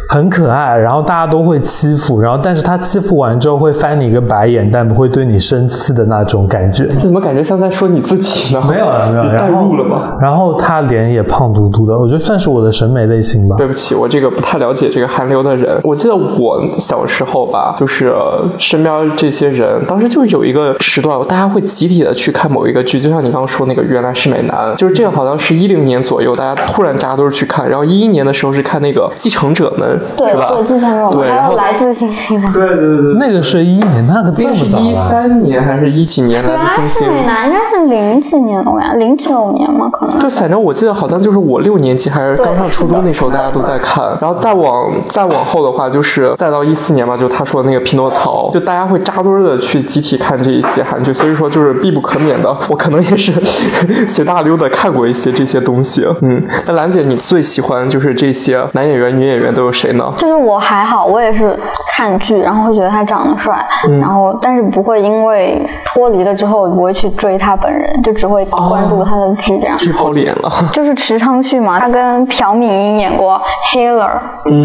[0.08, 6.86] 很可爱，然后大家都会欺负，然后但是她欺负完之后会翻你一个白眼，但不会对你生气的那种感觉。
[6.86, 8.62] 这怎么感觉像在说你自己呢？
[8.66, 10.16] 没有了，没有了，代入了吗？
[10.18, 13.56] 然后她脸也胖嘟嘟的，我觉得算是我的审美类型吧。
[13.58, 15.80] 对不起，我这个不太了解这个韩流的人。
[15.82, 18.14] 我记得我小时候吧，就是
[18.58, 30.52] 身边这些人，当时就是有一个时段，大家会集体的去看某一个剧，就像你刚刚说那个《原来是美男》，就是这个好像是一零年左右，大家突然大家都是去看，然后一一年的时候是看那个《继承者们》，对是吧？
[30.54, 32.50] 对，继承者，们，还然后有来自星星吗？
[32.54, 35.10] 对对对对，那个是一一年，那个这那是一么早了。
[35.10, 37.06] 三年还是一几年来自星星？
[37.06, 39.88] 是美男，应该是零几年的呀，零九年嘛？
[39.90, 44.04] 可能对，反正我记得好像就是我六年级还是刚上初中那时候，大家都在看。
[44.20, 52.54] 然后再往再往后的话，就是再到一四年吧，就他说的那个《匹诺曹》，就大家会扎堆儿的去集体看这一些韩剧，所以说就是必不可免的。
[52.68, 53.32] 我可能也是
[54.06, 56.06] 随大溜的看过一些这些东西。
[56.20, 60.12] 嗯，那兰姐，你最喜欢就是这些男演员、女演员都有谁呢？
[60.18, 61.58] 就是我还好，我也是
[61.96, 63.58] 看剧，然后会觉得他长得帅，
[63.88, 69.78] 嗯然后但是不会因为脱离了之后不会去追他本人，就只会关注他的剧这样。
[69.78, 70.52] 巨抛脸了。
[70.74, 73.40] 就是池昌旭嘛，他跟朴敏英演过
[73.76, 74.20] 《Healer》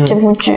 [0.07, 0.55] 这部剧，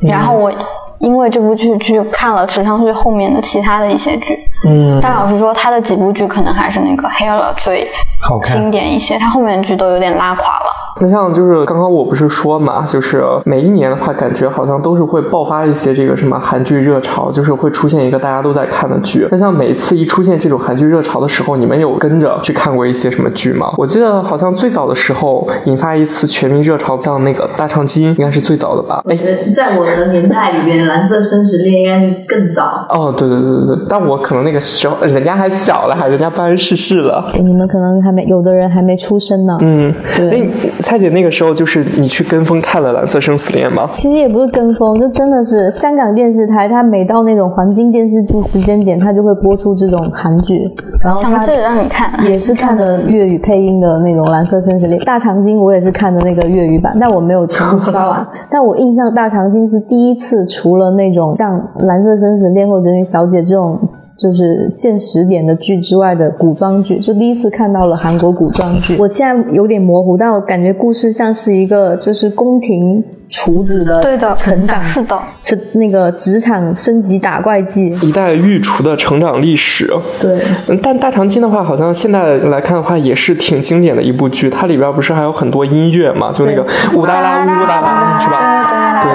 [0.00, 0.52] 然后我
[1.00, 4.38] 因为这部剧去看了池昌旭后面的其他的一些剧。
[4.62, 7.88] 嗯，但老实说，他的几部剧可能还是那个《Healer》最
[8.20, 10.66] 好看经典一些，他后面的剧都有点拉垮了。
[11.00, 19.26] 那像就是刚刚我不是说嘛，就是每一年的话，感觉好像都是会爆发一些这个什么韩剧热潮，就是会出现一个大家都在看的剧。
[19.30, 23.72] 那像每次一出现这种韩剧热潮的时候，你们有跟着去看过一些什么剧吗？
[23.78, 29.00] 我记得好像最早的时候引发一次全民热潮，像那个《大长今》应该是最早的吧？
[29.06, 32.84] 我觉得，在我的年代里边，《蓝色生死恋》应该更早。
[32.88, 37.32] 哦，对对对对对，但我可能那个时候人家还小了，还人家办恩逝世了。
[37.34, 39.56] 你们可能还没，有的人还没出生呢。
[39.60, 40.50] 嗯，对
[40.80, 43.86] 蔡姐那个时候就是你去跟风看了《蓝色生死恋》吗？
[43.92, 50.68] 其实也不是跟风，就真的是香港电视台，它每到那种黄金电视剧时间点，它就会播出这种韩剧，
[51.02, 55.00] 然后强制让你看，也是看的粤语配音的那种《蓝色生死恋》。
[55.04, 58.26] 大长今我也是看的那个粤语版，但我没有全部刷完。
[58.50, 63.78] 但我印象大长今是第一次，除了那种像《蓝色生死恋》或者《人鱼小姐》这种。
[64.18, 68.94] 就是现实点的剧之外的古装剧，就第一次看到了韩国古装剧。
[68.98, 73.02] 我现在有点模糊，但我感觉故事像是一个就是宫廷
[73.42, 77.88] 厨子的对的成长，是的，是那个职场升级打怪记。
[78.02, 79.90] 一代御厨的成长历史。
[80.20, 84.50] 对，嗯，但大长今的话，好像现在来看的话，也是挺经典的一部剧。
[84.50, 86.30] 它里边不是还有很多音乐嘛？
[86.30, 86.62] 就那个
[86.94, 89.00] 呜哒啦呜哒啦，是吧？
[89.02, 89.10] 对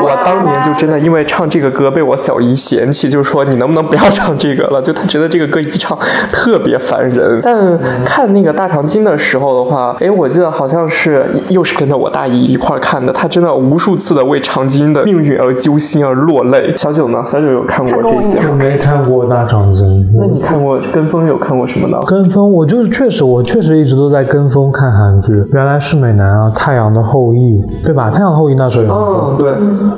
[0.00, 4.80] 我当年就真的因为唱这个歌被我小姨嫌弃，就说你能不能不要唱这个了？
[4.86, 5.98] 就她觉得这个歌一唱
[6.30, 7.40] 特别烦人。
[7.42, 16.72] 但看那个大长今的时候的话，哎，我记得好像是又是跟着我大姨一块儿看的，她真的无数次的为长今的命运而揪心而落泪。
[16.76, 17.22] 小九呢？
[17.26, 19.84] 小九有看过这些吗我没看过大长今。
[20.16, 21.98] 那你看过跟风有看过什么呢？
[22.06, 25.32] 跟风，我就是确实，我确实一直都在跟风看韩剧。
[25.52, 28.08] 原来是美男啊，《太阳的后裔》，对吧？
[28.12, 29.52] 《太阳后裔》那时候有嗯，对，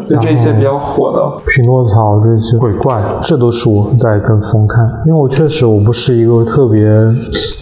[0.05, 1.21] 就这些比较火的。
[1.47, 4.85] 匹诺曹这些鬼怪，这都是我在跟风看。
[5.07, 6.81] 因为我确实我不是一个特别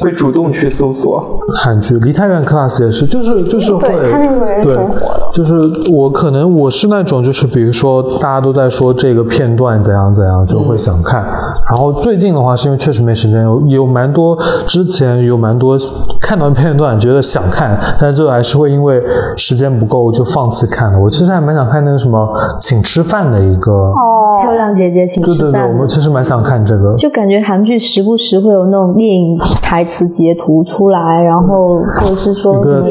[0.01, 1.39] 会主动去搜索。
[1.63, 11.23] 韩剧，《梨泰院 Class》也是，就是就是会对他那个人对挺火的，就是我可能我是那种就是比如说大家都在说这个片段怎样怎样，就会想看。
[11.69, 15.77] 然后最近的话是因为确实没时间，有有蛮多之前有蛮多
[16.21, 19.03] 看到片段觉得想看，但最后还是会因为
[19.37, 20.99] 时间不够就放弃看的。
[21.01, 22.29] 我其实还蛮想看那个什么
[22.59, 26.95] 请吃饭的一个，哦，漂亮姐姐请对对对，吃饭我们其实蛮想看这个。
[26.97, 32.91] 就感觉韩剧时不时会有那种电影台词截图出来，然后或者是说电影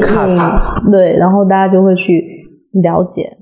[0.90, 3.37] 对，然后大家就会去了解。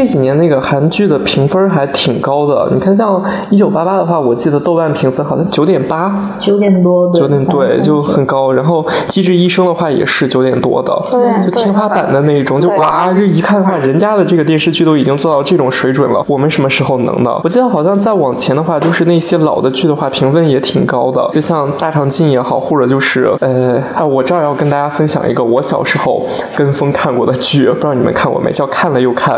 [0.00, 8.50] 这几年那个韩剧的评分还挺高的，你看像《一九八八》的话，我记得豆瓣评分好像九点八，九点多，九点对就很高。
[8.50, 17.38] 然后《机智医生》的话也是九点多的，对就天花板的那种，就哇，就一看的话，人家的这个电视剧都已经做到这种水准了，我们什么时候能呢？
[17.44, 28.50] 我记得好像再往前的话，就是那些老的剧的话，评分也挺高的，就像《大长今》也好，或者就是呃，哎，我这儿要跟大家分享一个我小时候跟风看过的剧，不知道你们看过没？
[28.50, 29.34] 叫《看了又看》。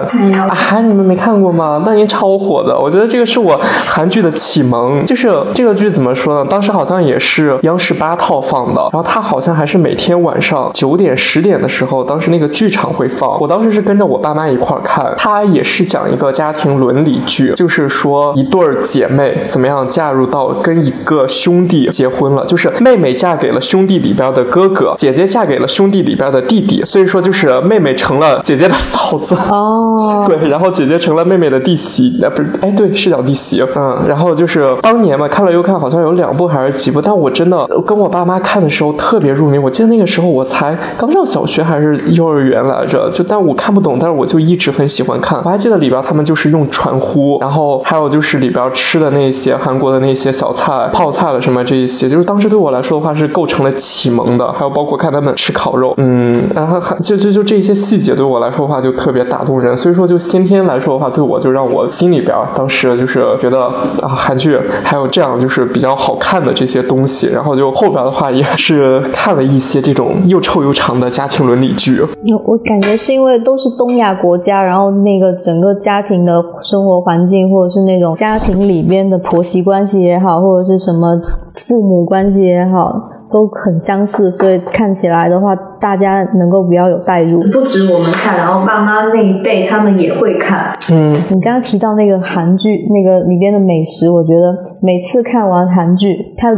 [0.53, 1.83] 没有啊，你们没看过吗？
[1.87, 5.05] 那年超火的，我觉得这个是我韩剧的启蒙。
[5.07, 6.45] 就是这个剧怎么说呢？
[6.49, 13.41] 当时好像也是央视八套放的，然后它好像还是每天晚上九点、十点的时候，当时那个剧场会放。
[13.41, 29.35] 我当时是跟着我爸妈一块儿看，它也是讲一个家庭伦理剧，就是说一对姐妹怎么样嫁入到跟一个兄弟结婚了，就是妹妹嫁给了兄弟里边的哥哥，姐姐嫁给了兄弟里边的弟弟，所以说就是妹妹成了姐姐的嫂子。
[29.49, 63.65] 哦，对，然后姐姐成了妹妹的弟媳，啊，不是，哎，对，是叫弟媳，嗯，然后就是当年嘛，看了又看，好像有两部还是几部，但我真的跟我爸妈看的时候特别入迷，我记得那个时候我才刚上小学还是幼儿园来着，就但我看不懂，但是我就一直很喜欢看，我还记得里边他们就是用传呼，然后还有就是里边吃的那些韩国的那些小菜、泡菜了什么这一些，就是当时对我来说的话是构成了启蒙的，还有包括看他们吃烤肉，嗯，然后还就就就这些细节对我来说的话就特别打动人，所以说就先天来说的话，对我就让我心里边当时就是觉得
[64.01, 72.01] 啊，韩剧还有这样就是比较好看的这些东西，然后就后边的话也是看了一些这种又臭又长的家庭伦理剧。
[72.47, 81.19] 我感觉是因为都是东亚国家，然后那个整个家庭的生活环境，或者是那种家庭里边的婆媳关系也好，或者是什么
[81.55, 87.41] 父母关系也好，都很相似，所以看起来的话，大家能够比较有代入。
[87.51, 90.77] 不止我们看，然后爸妈那一辈他们也会看。
[90.93, 96.51] 嗯，你刚刚提到那个韩剧，那个里边的美食，我觉得每次看完韩剧，它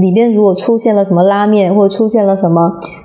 [0.00, 2.62] 里面如果出现了什么拉面，或者出现了什么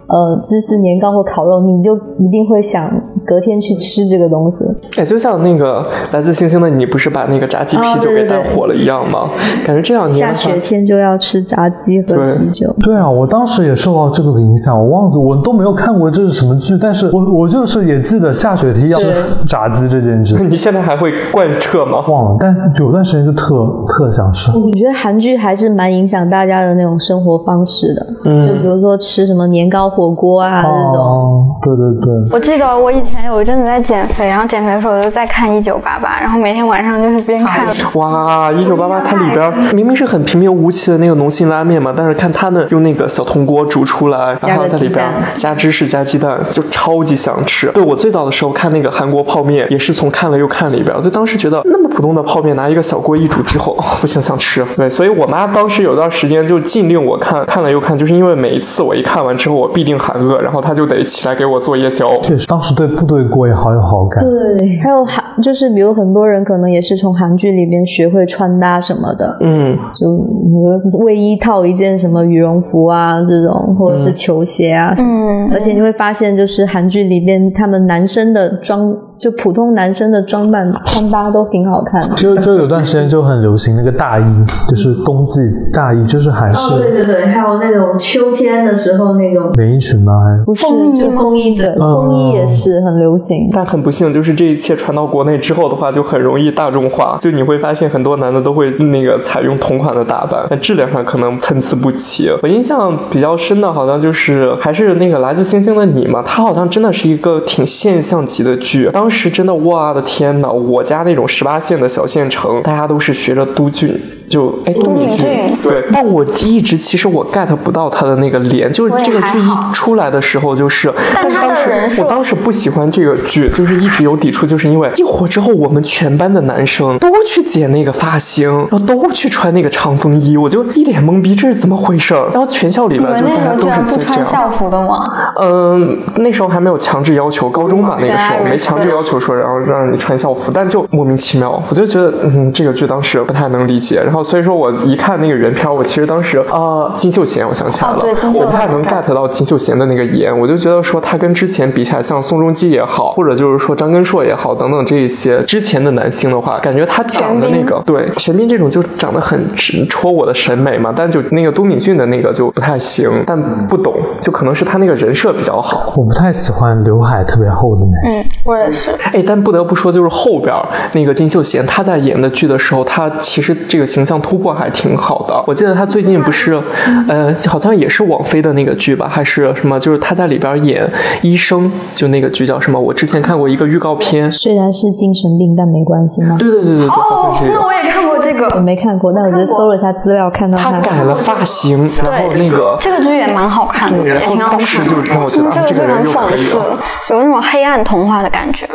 [0.08, 2.90] 呃芝士年糕或烤肉，你就一定会想
[3.26, 4.64] 隔天去吃这个东西。
[4.98, 9.30] 哎，就像那个来自星星的你，不是把那个炸鸡啤酒给带火了一样吗？
[9.66, 12.74] 感觉这两年下雪天就要吃炸鸡和啤酒。
[12.80, 19.12] 对啊，我当时也受到这个的影响，我忘记我都没有看过这是什么剧，但是我我就是也记得下雪天要吃
[19.46, 22.00] 炸鸡这件事， 你现在还会贯彻吗？
[22.08, 24.52] 忘了，但有段时间就特特想吃。
[24.58, 28.06] 我觉得韩剧还是蛮影响大家的那种生活方式的，
[28.46, 31.04] 就比如说吃什么年糕火锅啊、这种。
[31.04, 47.72] 哦，对对对，我记得我以前有一阵子在减肥，然后减肥的时候我就在看《一九八八》，然后每天晚上就是边看哇，一九八八它里边 明明是很平平无奇的那个浓心拉面嘛，但是看他们用那个小铜锅煮出来，然后在里边加芝士加鸡蛋，就超级想吃。
[47.72, 54.66] 对我最早的时候看那个韩国泡面，也是从看了又看里边，就当时觉得那么普通的泡面拿一个小锅一煮之后，哦不行想吃。
[54.76, 62.20] 对，所以我妈当时有段时间就禁令我看，看了又看，就是因为每一次我一看完之后我必定喊饿，然后他就得起来给我做夜宵。
[62.22, 64.24] 确实，当时对部队锅也好有好感。
[64.24, 75.10] 对，还有韩，就是比如很多人可能也是从韩剧里边学会穿搭什么的，嗯，就比如卫衣套一件什么羽绒服啊这种，或者是球鞋啊什么。
[75.10, 82.16] 嗯，而且你会发现，就是韩剧里边他们男生的装，就普通男生的装扮穿搭都挺好看的。
[82.16, 84.24] 就就有段时间就很流行那个大衣，
[84.70, 85.42] 就是冬季
[85.74, 90.14] 大衣，就是韩式哦对对，还有那种秋天的时候那种，连衣裙吗？
[90.26, 93.50] 还是不是风衣就风衣的，嗯风衣也是很流行。
[93.54, 97.18] 但很不幸，就是这一切传到国内之后的话，就很容易大众化。
[97.20, 102.30] 就你会发现，很多男的都会那个采用同款的打扮，但质量上可能参差不齐。
[102.42, 108.90] 我印象比较深的，好像就是还是那个《来自星星的你》嘛，它好像真的是一个挺现象级的剧。
[108.94, 113.98] 当当时真的，我的天哪，我家那种十八线的小县城，大家都是学着都俊。
[114.30, 115.26] 就哎，都敏俊
[115.64, 132.30] 对， 但我一直其实我 get 不到他的那个脸，就是这个剧一出来的时候，就是，但他的但当时我当时不喜欢这个剧，就是一直有抵触，就是因为一火之后，我们全班的男生都去剪那个发型，然后都去穿那个长风衣，我就一脸懵逼，这是怎么回事儿？
[132.34, 134.08] 然后全校里边就大家都是这这样。
[134.08, 135.10] 不穿校服的吗？
[135.42, 165.94] 嗯，那时候还没有强制要求，高中吧那个时候没强制要求说然后让你穿校服，但就莫名其妙，我就觉得嗯这个剧当时不太能理解，然后所以说我一看那个原片，我其实当时啊、金秀贤我想起来了，哦对金秀我不太能 get 到金秀贤的那个颜，我就觉得说他跟之前比起来，像宋仲基也好，或者就是说张根硕也好等等这一些之前的男星的话，感觉他长得那个对玄彬这种就长得很直戳我的审美嘛，但就那个都敏俊的那个就不太行，但不懂，就可能是他那个人设比较好。
[165.96, 168.22] 我不太喜欢刘海特别厚的男生。
[168.22, 168.92] 嗯，我也是。
[169.14, 170.54] 哎，但不得不说，就是后边
[170.94, 175.44] 那个金秀贤，他在演的剧的时候，他其实这个形象突破还挺好的。
[175.46, 176.62] 我记得他最近不是，
[177.10, 179.78] 呃，好像也是网飞的那个剧吧，还是什么？
[179.78, 180.90] 就是他在里边演
[181.22, 182.80] 医生，就那个剧叫什么？
[182.80, 184.32] 我之前看过一个预告片。
[184.32, 186.38] 虽然是精神病，但没关系吗？
[186.40, 188.60] 对对对对对，好哦像是，那我也看过这我个。
[188.62, 194.96] 没看过，但我就搜了一下资料，看到他改了发型，然后对，那个这个剧也蛮好看的，也挺好当时看的。
[194.96, 198.68] 就让我觉得嗯这个剧很啊这个人讽刺，有那种黑暗童话的感觉。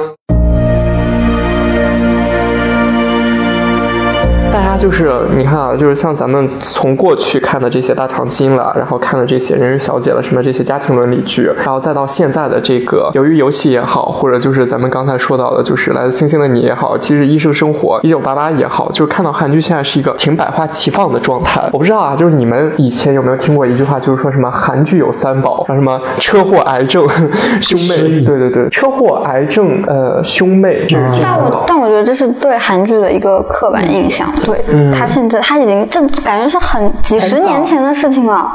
[4.82, 21.62] 就是你看啊，就是像咱们从过去看的这些大长今了，然后看的这些人人小姐了，什么这些家庭伦理剧，然后再到现在的这个由于游戏也好，或者就是咱们刚才说到的，就是来自星星的你也好，其实医生生活一九八八也好，就是看到韩剧现在是一个挺百花齐放的状态。
[21.72, 27.06] 我不知道啊，就是你们以前有没有听过一句话，就是说什么韩剧有三宝，像什么车祸、癌症、
[27.62, 31.64] 兄妹，对对对，车祸、癌症、呃兄妹，这是但我。
[31.68, 34.60] 但我觉得这是对韩剧的一个刻板印象，对，
[34.92, 38.50] 他现在他已经这感觉是很几十年前的事情了，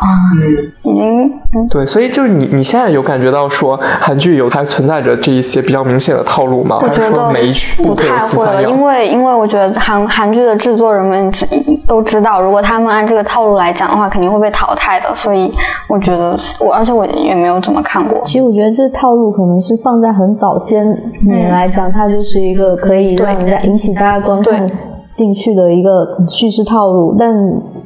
[0.84, 6.80] 已经嗯对，所以就是你你现在有感觉到说韩剧有还存在着这一些比较明显的套路吗？
[6.82, 8.64] 还是我觉得不太会了？
[8.64, 11.46] 因为因为我觉得韩韩剧的制作人们知
[11.88, 15.14] 都知道，如果他们按这个套路来讲的话，肯定会被淘汰的。
[15.16, 15.54] 所以
[15.88, 18.20] 我觉得我，而且我也没有怎么看过。
[18.24, 20.84] 其实我觉得这套路可能是放在很早些
[21.26, 24.70] 年来讲，它就是一个可以让人家引起大家观看
[25.10, 27.34] 兴趣的一个叙事套路，但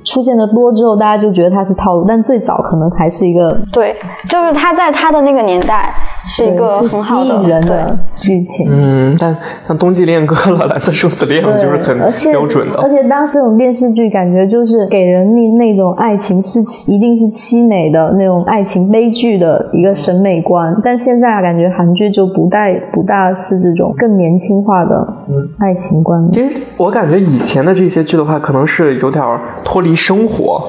[0.03, 3.95] 出现的多之后，大家就觉得它是套路，但最早可能还是一个对，
[4.27, 5.93] 就是他在他的那个年代
[6.27, 8.67] 是一个很好的吸引人的剧情。
[8.69, 9.35] 嗯，但
[9.67, 11.97] 像《冬季恋歌》了，《蓝色生死恋》对，就是很
[12.31, 12.89] 标准的而。
[12.89, 16.59] 且当时这种电视剧感觉就是给人那那种爱情是
[16.91, 25.13] 一定是凄美的那种爱情悲剧的一个审美观，但现在啊感觉韩剧就不带不大是这种更年轻化的
[25.57, 26.31] 爱情观。
[26.31, 29.23] 其实我感觉以前的这些剧的话，可能是有点
[29.63, 30.61] 脱离生活。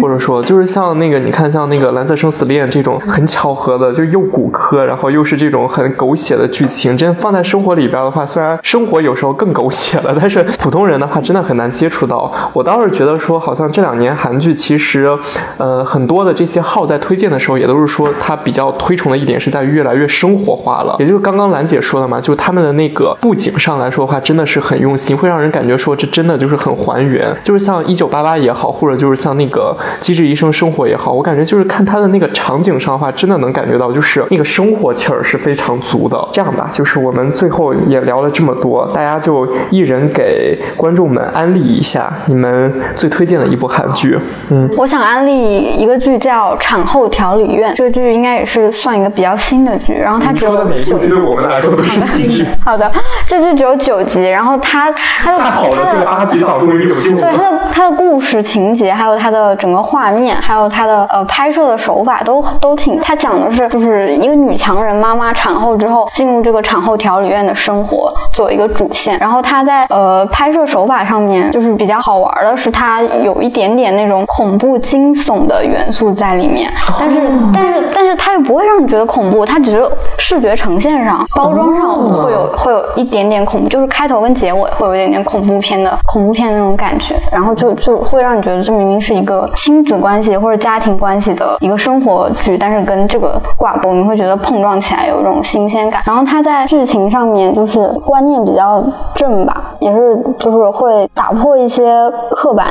[0.00, 12.32] 或者说，就是像那个，你看，像那个《蓝色生死恋》这种很巧合的，就又骨科，然后又是这种很狗血的剧情，真放在生活里边的话，虽然生活有时候更狗血了，但是普通人的话真的很难接触到。
[12.52, 15.10] 我倒是觉得说，好像这两年韩剧其实，
[15.56, 20.96] 呃，很多的这些号在推荐的时候，也都是说它比较推崇的一点是在于越来越生活化了。
[20.98, 27.34] 也就是刚刚兰姐说的嘛，就是他们的那个布景上来说的话，真的是很用心，会让人感觉说这真的就是很还原。
[27.42, 36.18] 就是像一九八八也好，或者就是像那个《机智医生生活》也好，我感觉就是看他的那个场景上的话，真的能感觉到就是那个生活气儿是非常足的。
[36.32, 44.18] 这样吧，就是我们最后也聊了这么多，大家就一人给观众们安利一下你们最推荐的一部韩剧。
[44.50, 52.46] 嗯，我想安利一个剧叫《产后调理院》，这个剧应该也是算一个比较新的剧，然后它只有九对我们来说都是新剧。
[52.64, 52.90] 好的，
[53.26, 57.50] 这剧只有九集，然后它它的它的这个阿吉岛终于有救对它。
[57.50, 62.98] 的它的故事情节，还有它的整个画面，还有它的呃拍摄的手法都都挺。
[63.00, 77.20] 它讲的是就是一个女强人妈妈产后之后进入这个产后调理院的生活作为一个主线，然后它在呃拍摄手法上面就是比较好玩的是它有一点点那种恐怖惊悚的元素在里面， 但是
[77.52, 79.86] 但是但是它又不会让你觉得恐怖，它只是
[80.18, 96.00] 视觉呈现上包装上会有会有一点点恐怖，就是开头跟结尾会有一点点恐怖片的恐怖片那种感觉，然后就就会让你觉得这明明是一个亲子关系或者家庭关系的一个生活剧，但是跟这个挂钩，你会觉得碰撞起来有一种新鲜感。
[96.06, 98.82] 然后它在剧情上面就是观念比较
[99.16, 102.66] 正吧，也是就是会打破一些刻板，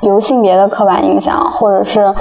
[0.00, 2.12] 比如性别的刻板印象，或者是。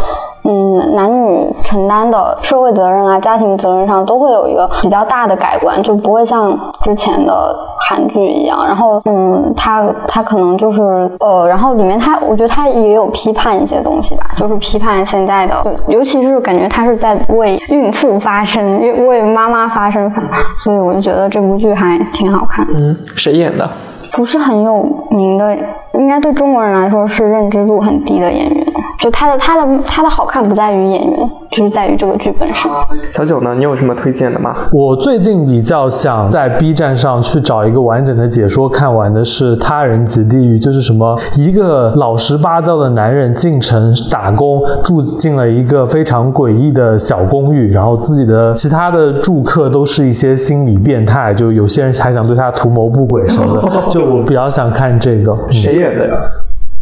[0.44, 8.66] 嗯，男女承担的社会责任啊、家庭责任上都会有一个比较大的改观，就不会像之前的韩剧一样。
[8.66, 10.82] 然后，嗯，他他可能就是
[11.20, 20.12] 呃，然后里面他我觉得他也有批判一些东西吧，就是批判现在的，尤其是感觉他是在为孕妇发声，为 为妈妈发声，
[20.58, 22.74] 所以我就觉得这部剧还挺好看的。
[22.80, 23.70] 嗯，谁演的？
[24.14, 25.56] 不是很有名的，
[25.94, 28.66] 应该对中国人来说是认知度很低的演员。
[29.00, 32.72] 就他的他的他的好看不在于演员，就是在于这个剧本上。
[33.10, 33.56] 小九呢？
[33.58, 34.56] 你有什么推荐的吗？
[34.72, 55.36] 我最近比较想在 B 站上去找一个完整的解说，看完的是《他人及地狱》，就是什么一个老实巴交的男人进城打工，住进了一个非常诡异的小公寓，然后自己的其他的住客都是一些心理变态，就有些人还想对他图谋不轨什么的，就我比较想看这个。
[55.50, 55.80] 嗯谁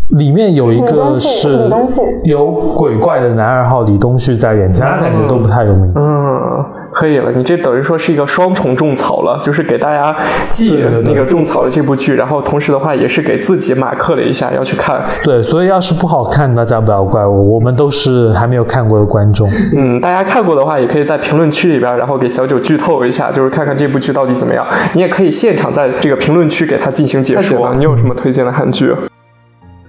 [0.09, 1.69] 里面有一个是
[2.23, 5.91] 有鬼怪的男二号李东旭在演，其他感觉都不太有名。
[5.95, 10.15] 嗯，可以了，你这等于说是一个双重种草了，就是给大家
[10.49, 15.01] 既对对对那个种草了这部剧，然后同时的话也是给自己马克了一下要去看。
[15.23, 19.49] 对，所以要是不好看，大家不要怪我，我们都是还没有看过的观众。
[19.75, 24.65] 嗯，大家看过的话，也可以在评论区里边，然后给小九剧透一下，就是看看这部剧到底怎么样。
[24.93, 27.73] 你也可以现场在这个评论区给他进行解说。
[27.77, 28.93] 你有什么推荐的韩剧？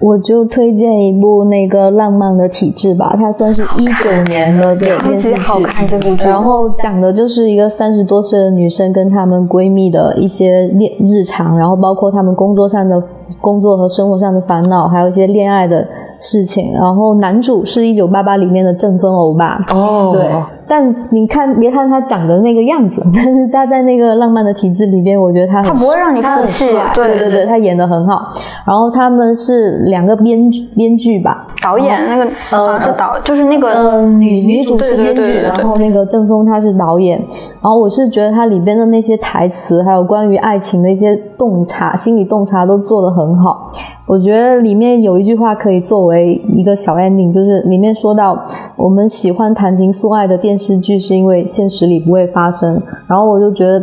[0.00, 6.24] 我就推荐一部那个《浪漫的体质》吧，它算是一九年的电视剧，好看这部剧。
[6.24, 13.02] 然后讲的就是一个三十多岁的女生跟她们闺蜜的一些恋日常，然后包括她们工作上的
[13.42, 15.86] 工作和生活上的烦恼，还有一些恋爱的
[16.20, 16.72] 事情。
[16.74, 20.30] 然后男主是一九八八里面的郑峰欧巴，哦，对，
[20.68, 28.30] 但你看，别看他长得那个样子， 但是他在那个浪漫的体制里边，我觉得他很他不会让你他很帅对对对对，他演的很好。
[28.66, 37.18] 然后他们是两个编剧编剧吧，导演那个好像是导，就是那个嗯，女女主是编剧，然后那个郑峰他是导演。
[37.62, 43.66] 然后我是觉得他里边的那些台词，还有关于爱情的一些洞察、心理洞察都做得很好。
[44.10, 48.36] 我觉得里面有一句话可以作为一个小 ending，就是里面说到
[48.74, 52.82] 我们喜欢谈情说爱的电视剧，是因为现实里不会发生。
[53.06, 53.80] 然后我就觉得。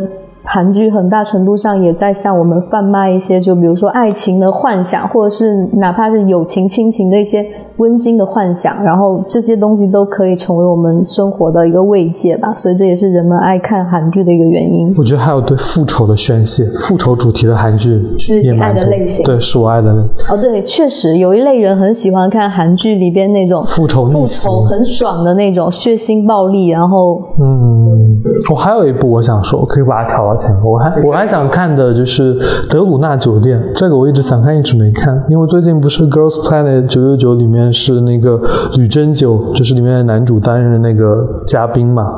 [0.50, 7.46] 韩剧很大程度上也在向我们贩卖一些，就比如说爱情的幻想，或者是哪怕是友情、亲情的一些
[7.76, 12.52] 温馨的幻想，然后这些东西都可以成为我们生活的一个慰藉吧。
[12.54, 14.94] 所以这也是人们爱看韩剧的一个原因。
[14.96, 20.00] 我觉得还有对复仇的宣泄，复仇主题的韩剧是你爱的类型对，是我爱的类。
[20.30, 30.34] 哦，对，确实有一类人很喜欢看韩剧里边那种复仇复仇很爽的那种血腥暴力，然后嗯，我还有一部我想说，可以把它调到
[30.64, 32.34] 我还我还想看的就是
[32.70, 38.40] 《德鲁纳酒店》，这个我一直想看，一直没看，因为最近不是《Girls Planet 九九九》里面是那个
[38.74, 42.10] 吕珍九，就是里面的男主担任那个嘉宾嘛，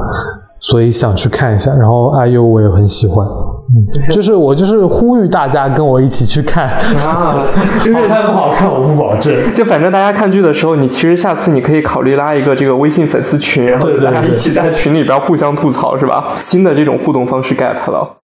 [0.61, 1.73] 所以想去看一下。
[1.75, 3.27] 然后 IU 我也很喜欢，
[3.75, 6.69] 嗯，就是我就是呼吁大家跟我一起去看，
[7.05, 7.45] 啊，
[7.87, 9.35] 因为它不好看我不保证。
[9.53, 16.35] 就反正大家看剧的时候，你其实下次你可以考虑拉一个这个微信粉丝群，然后大家一起在群里边互相吐槽，是吧？
[16.39, 18.20] 新的这种互动方式 get 了。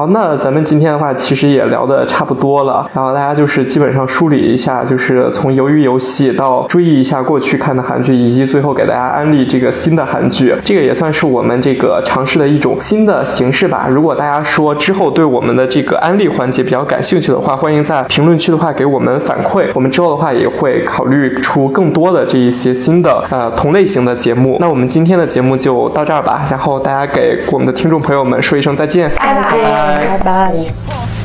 [0.00, 2.88] 好，那咱们今天的话，其实也聊的差不多了。
[2.94, 10.54] 然后大家就是基本上梳理一下，就是从鱿鱼游戏到追忆一下过去看的韩剧，以及最后给大家安利这个新的韩剧。
[10.64, 13.88] 这个也算是我们这个尝试的一种新的形式吧。
[13.90, 19.66] 如果大家说之后对我们的这个安利环节比较感兴趣的话，欢迎在评论区的话给我们反馈。
[19.74, 24.56] 我们之后的话也会考虑出更多的这一些新的呃同类型的节目。
[24.60, 26.46] 那我们今天的节目就到这儿吧。
[26.50, 29.89] 然后大家给我们的听众朋友们说一声再见，拜拜。
[30.18, 30.72] 바이.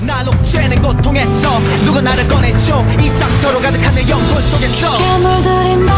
[0.01, 2.83] 날 옥죄는 고통에서 누가 나를 꺼내줘.
[2.99, 5.17] 이 상처로 가득한 내 영혼 속에서.
[5.19, 5.95] 물들인 밤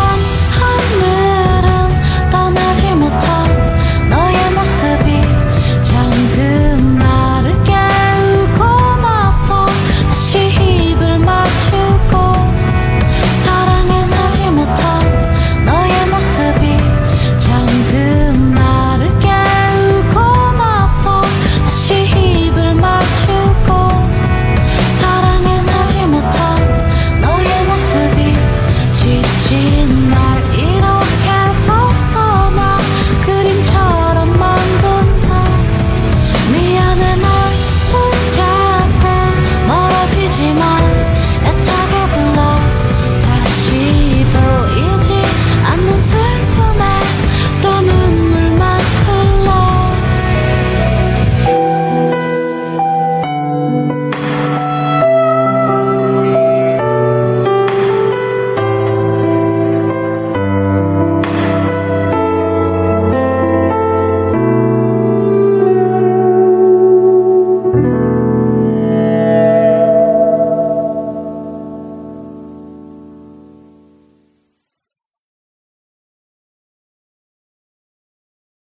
[0.58, 5.22] 하늘은 떠나지 못한 너의 모습이
[5.82, 6.67] 잠들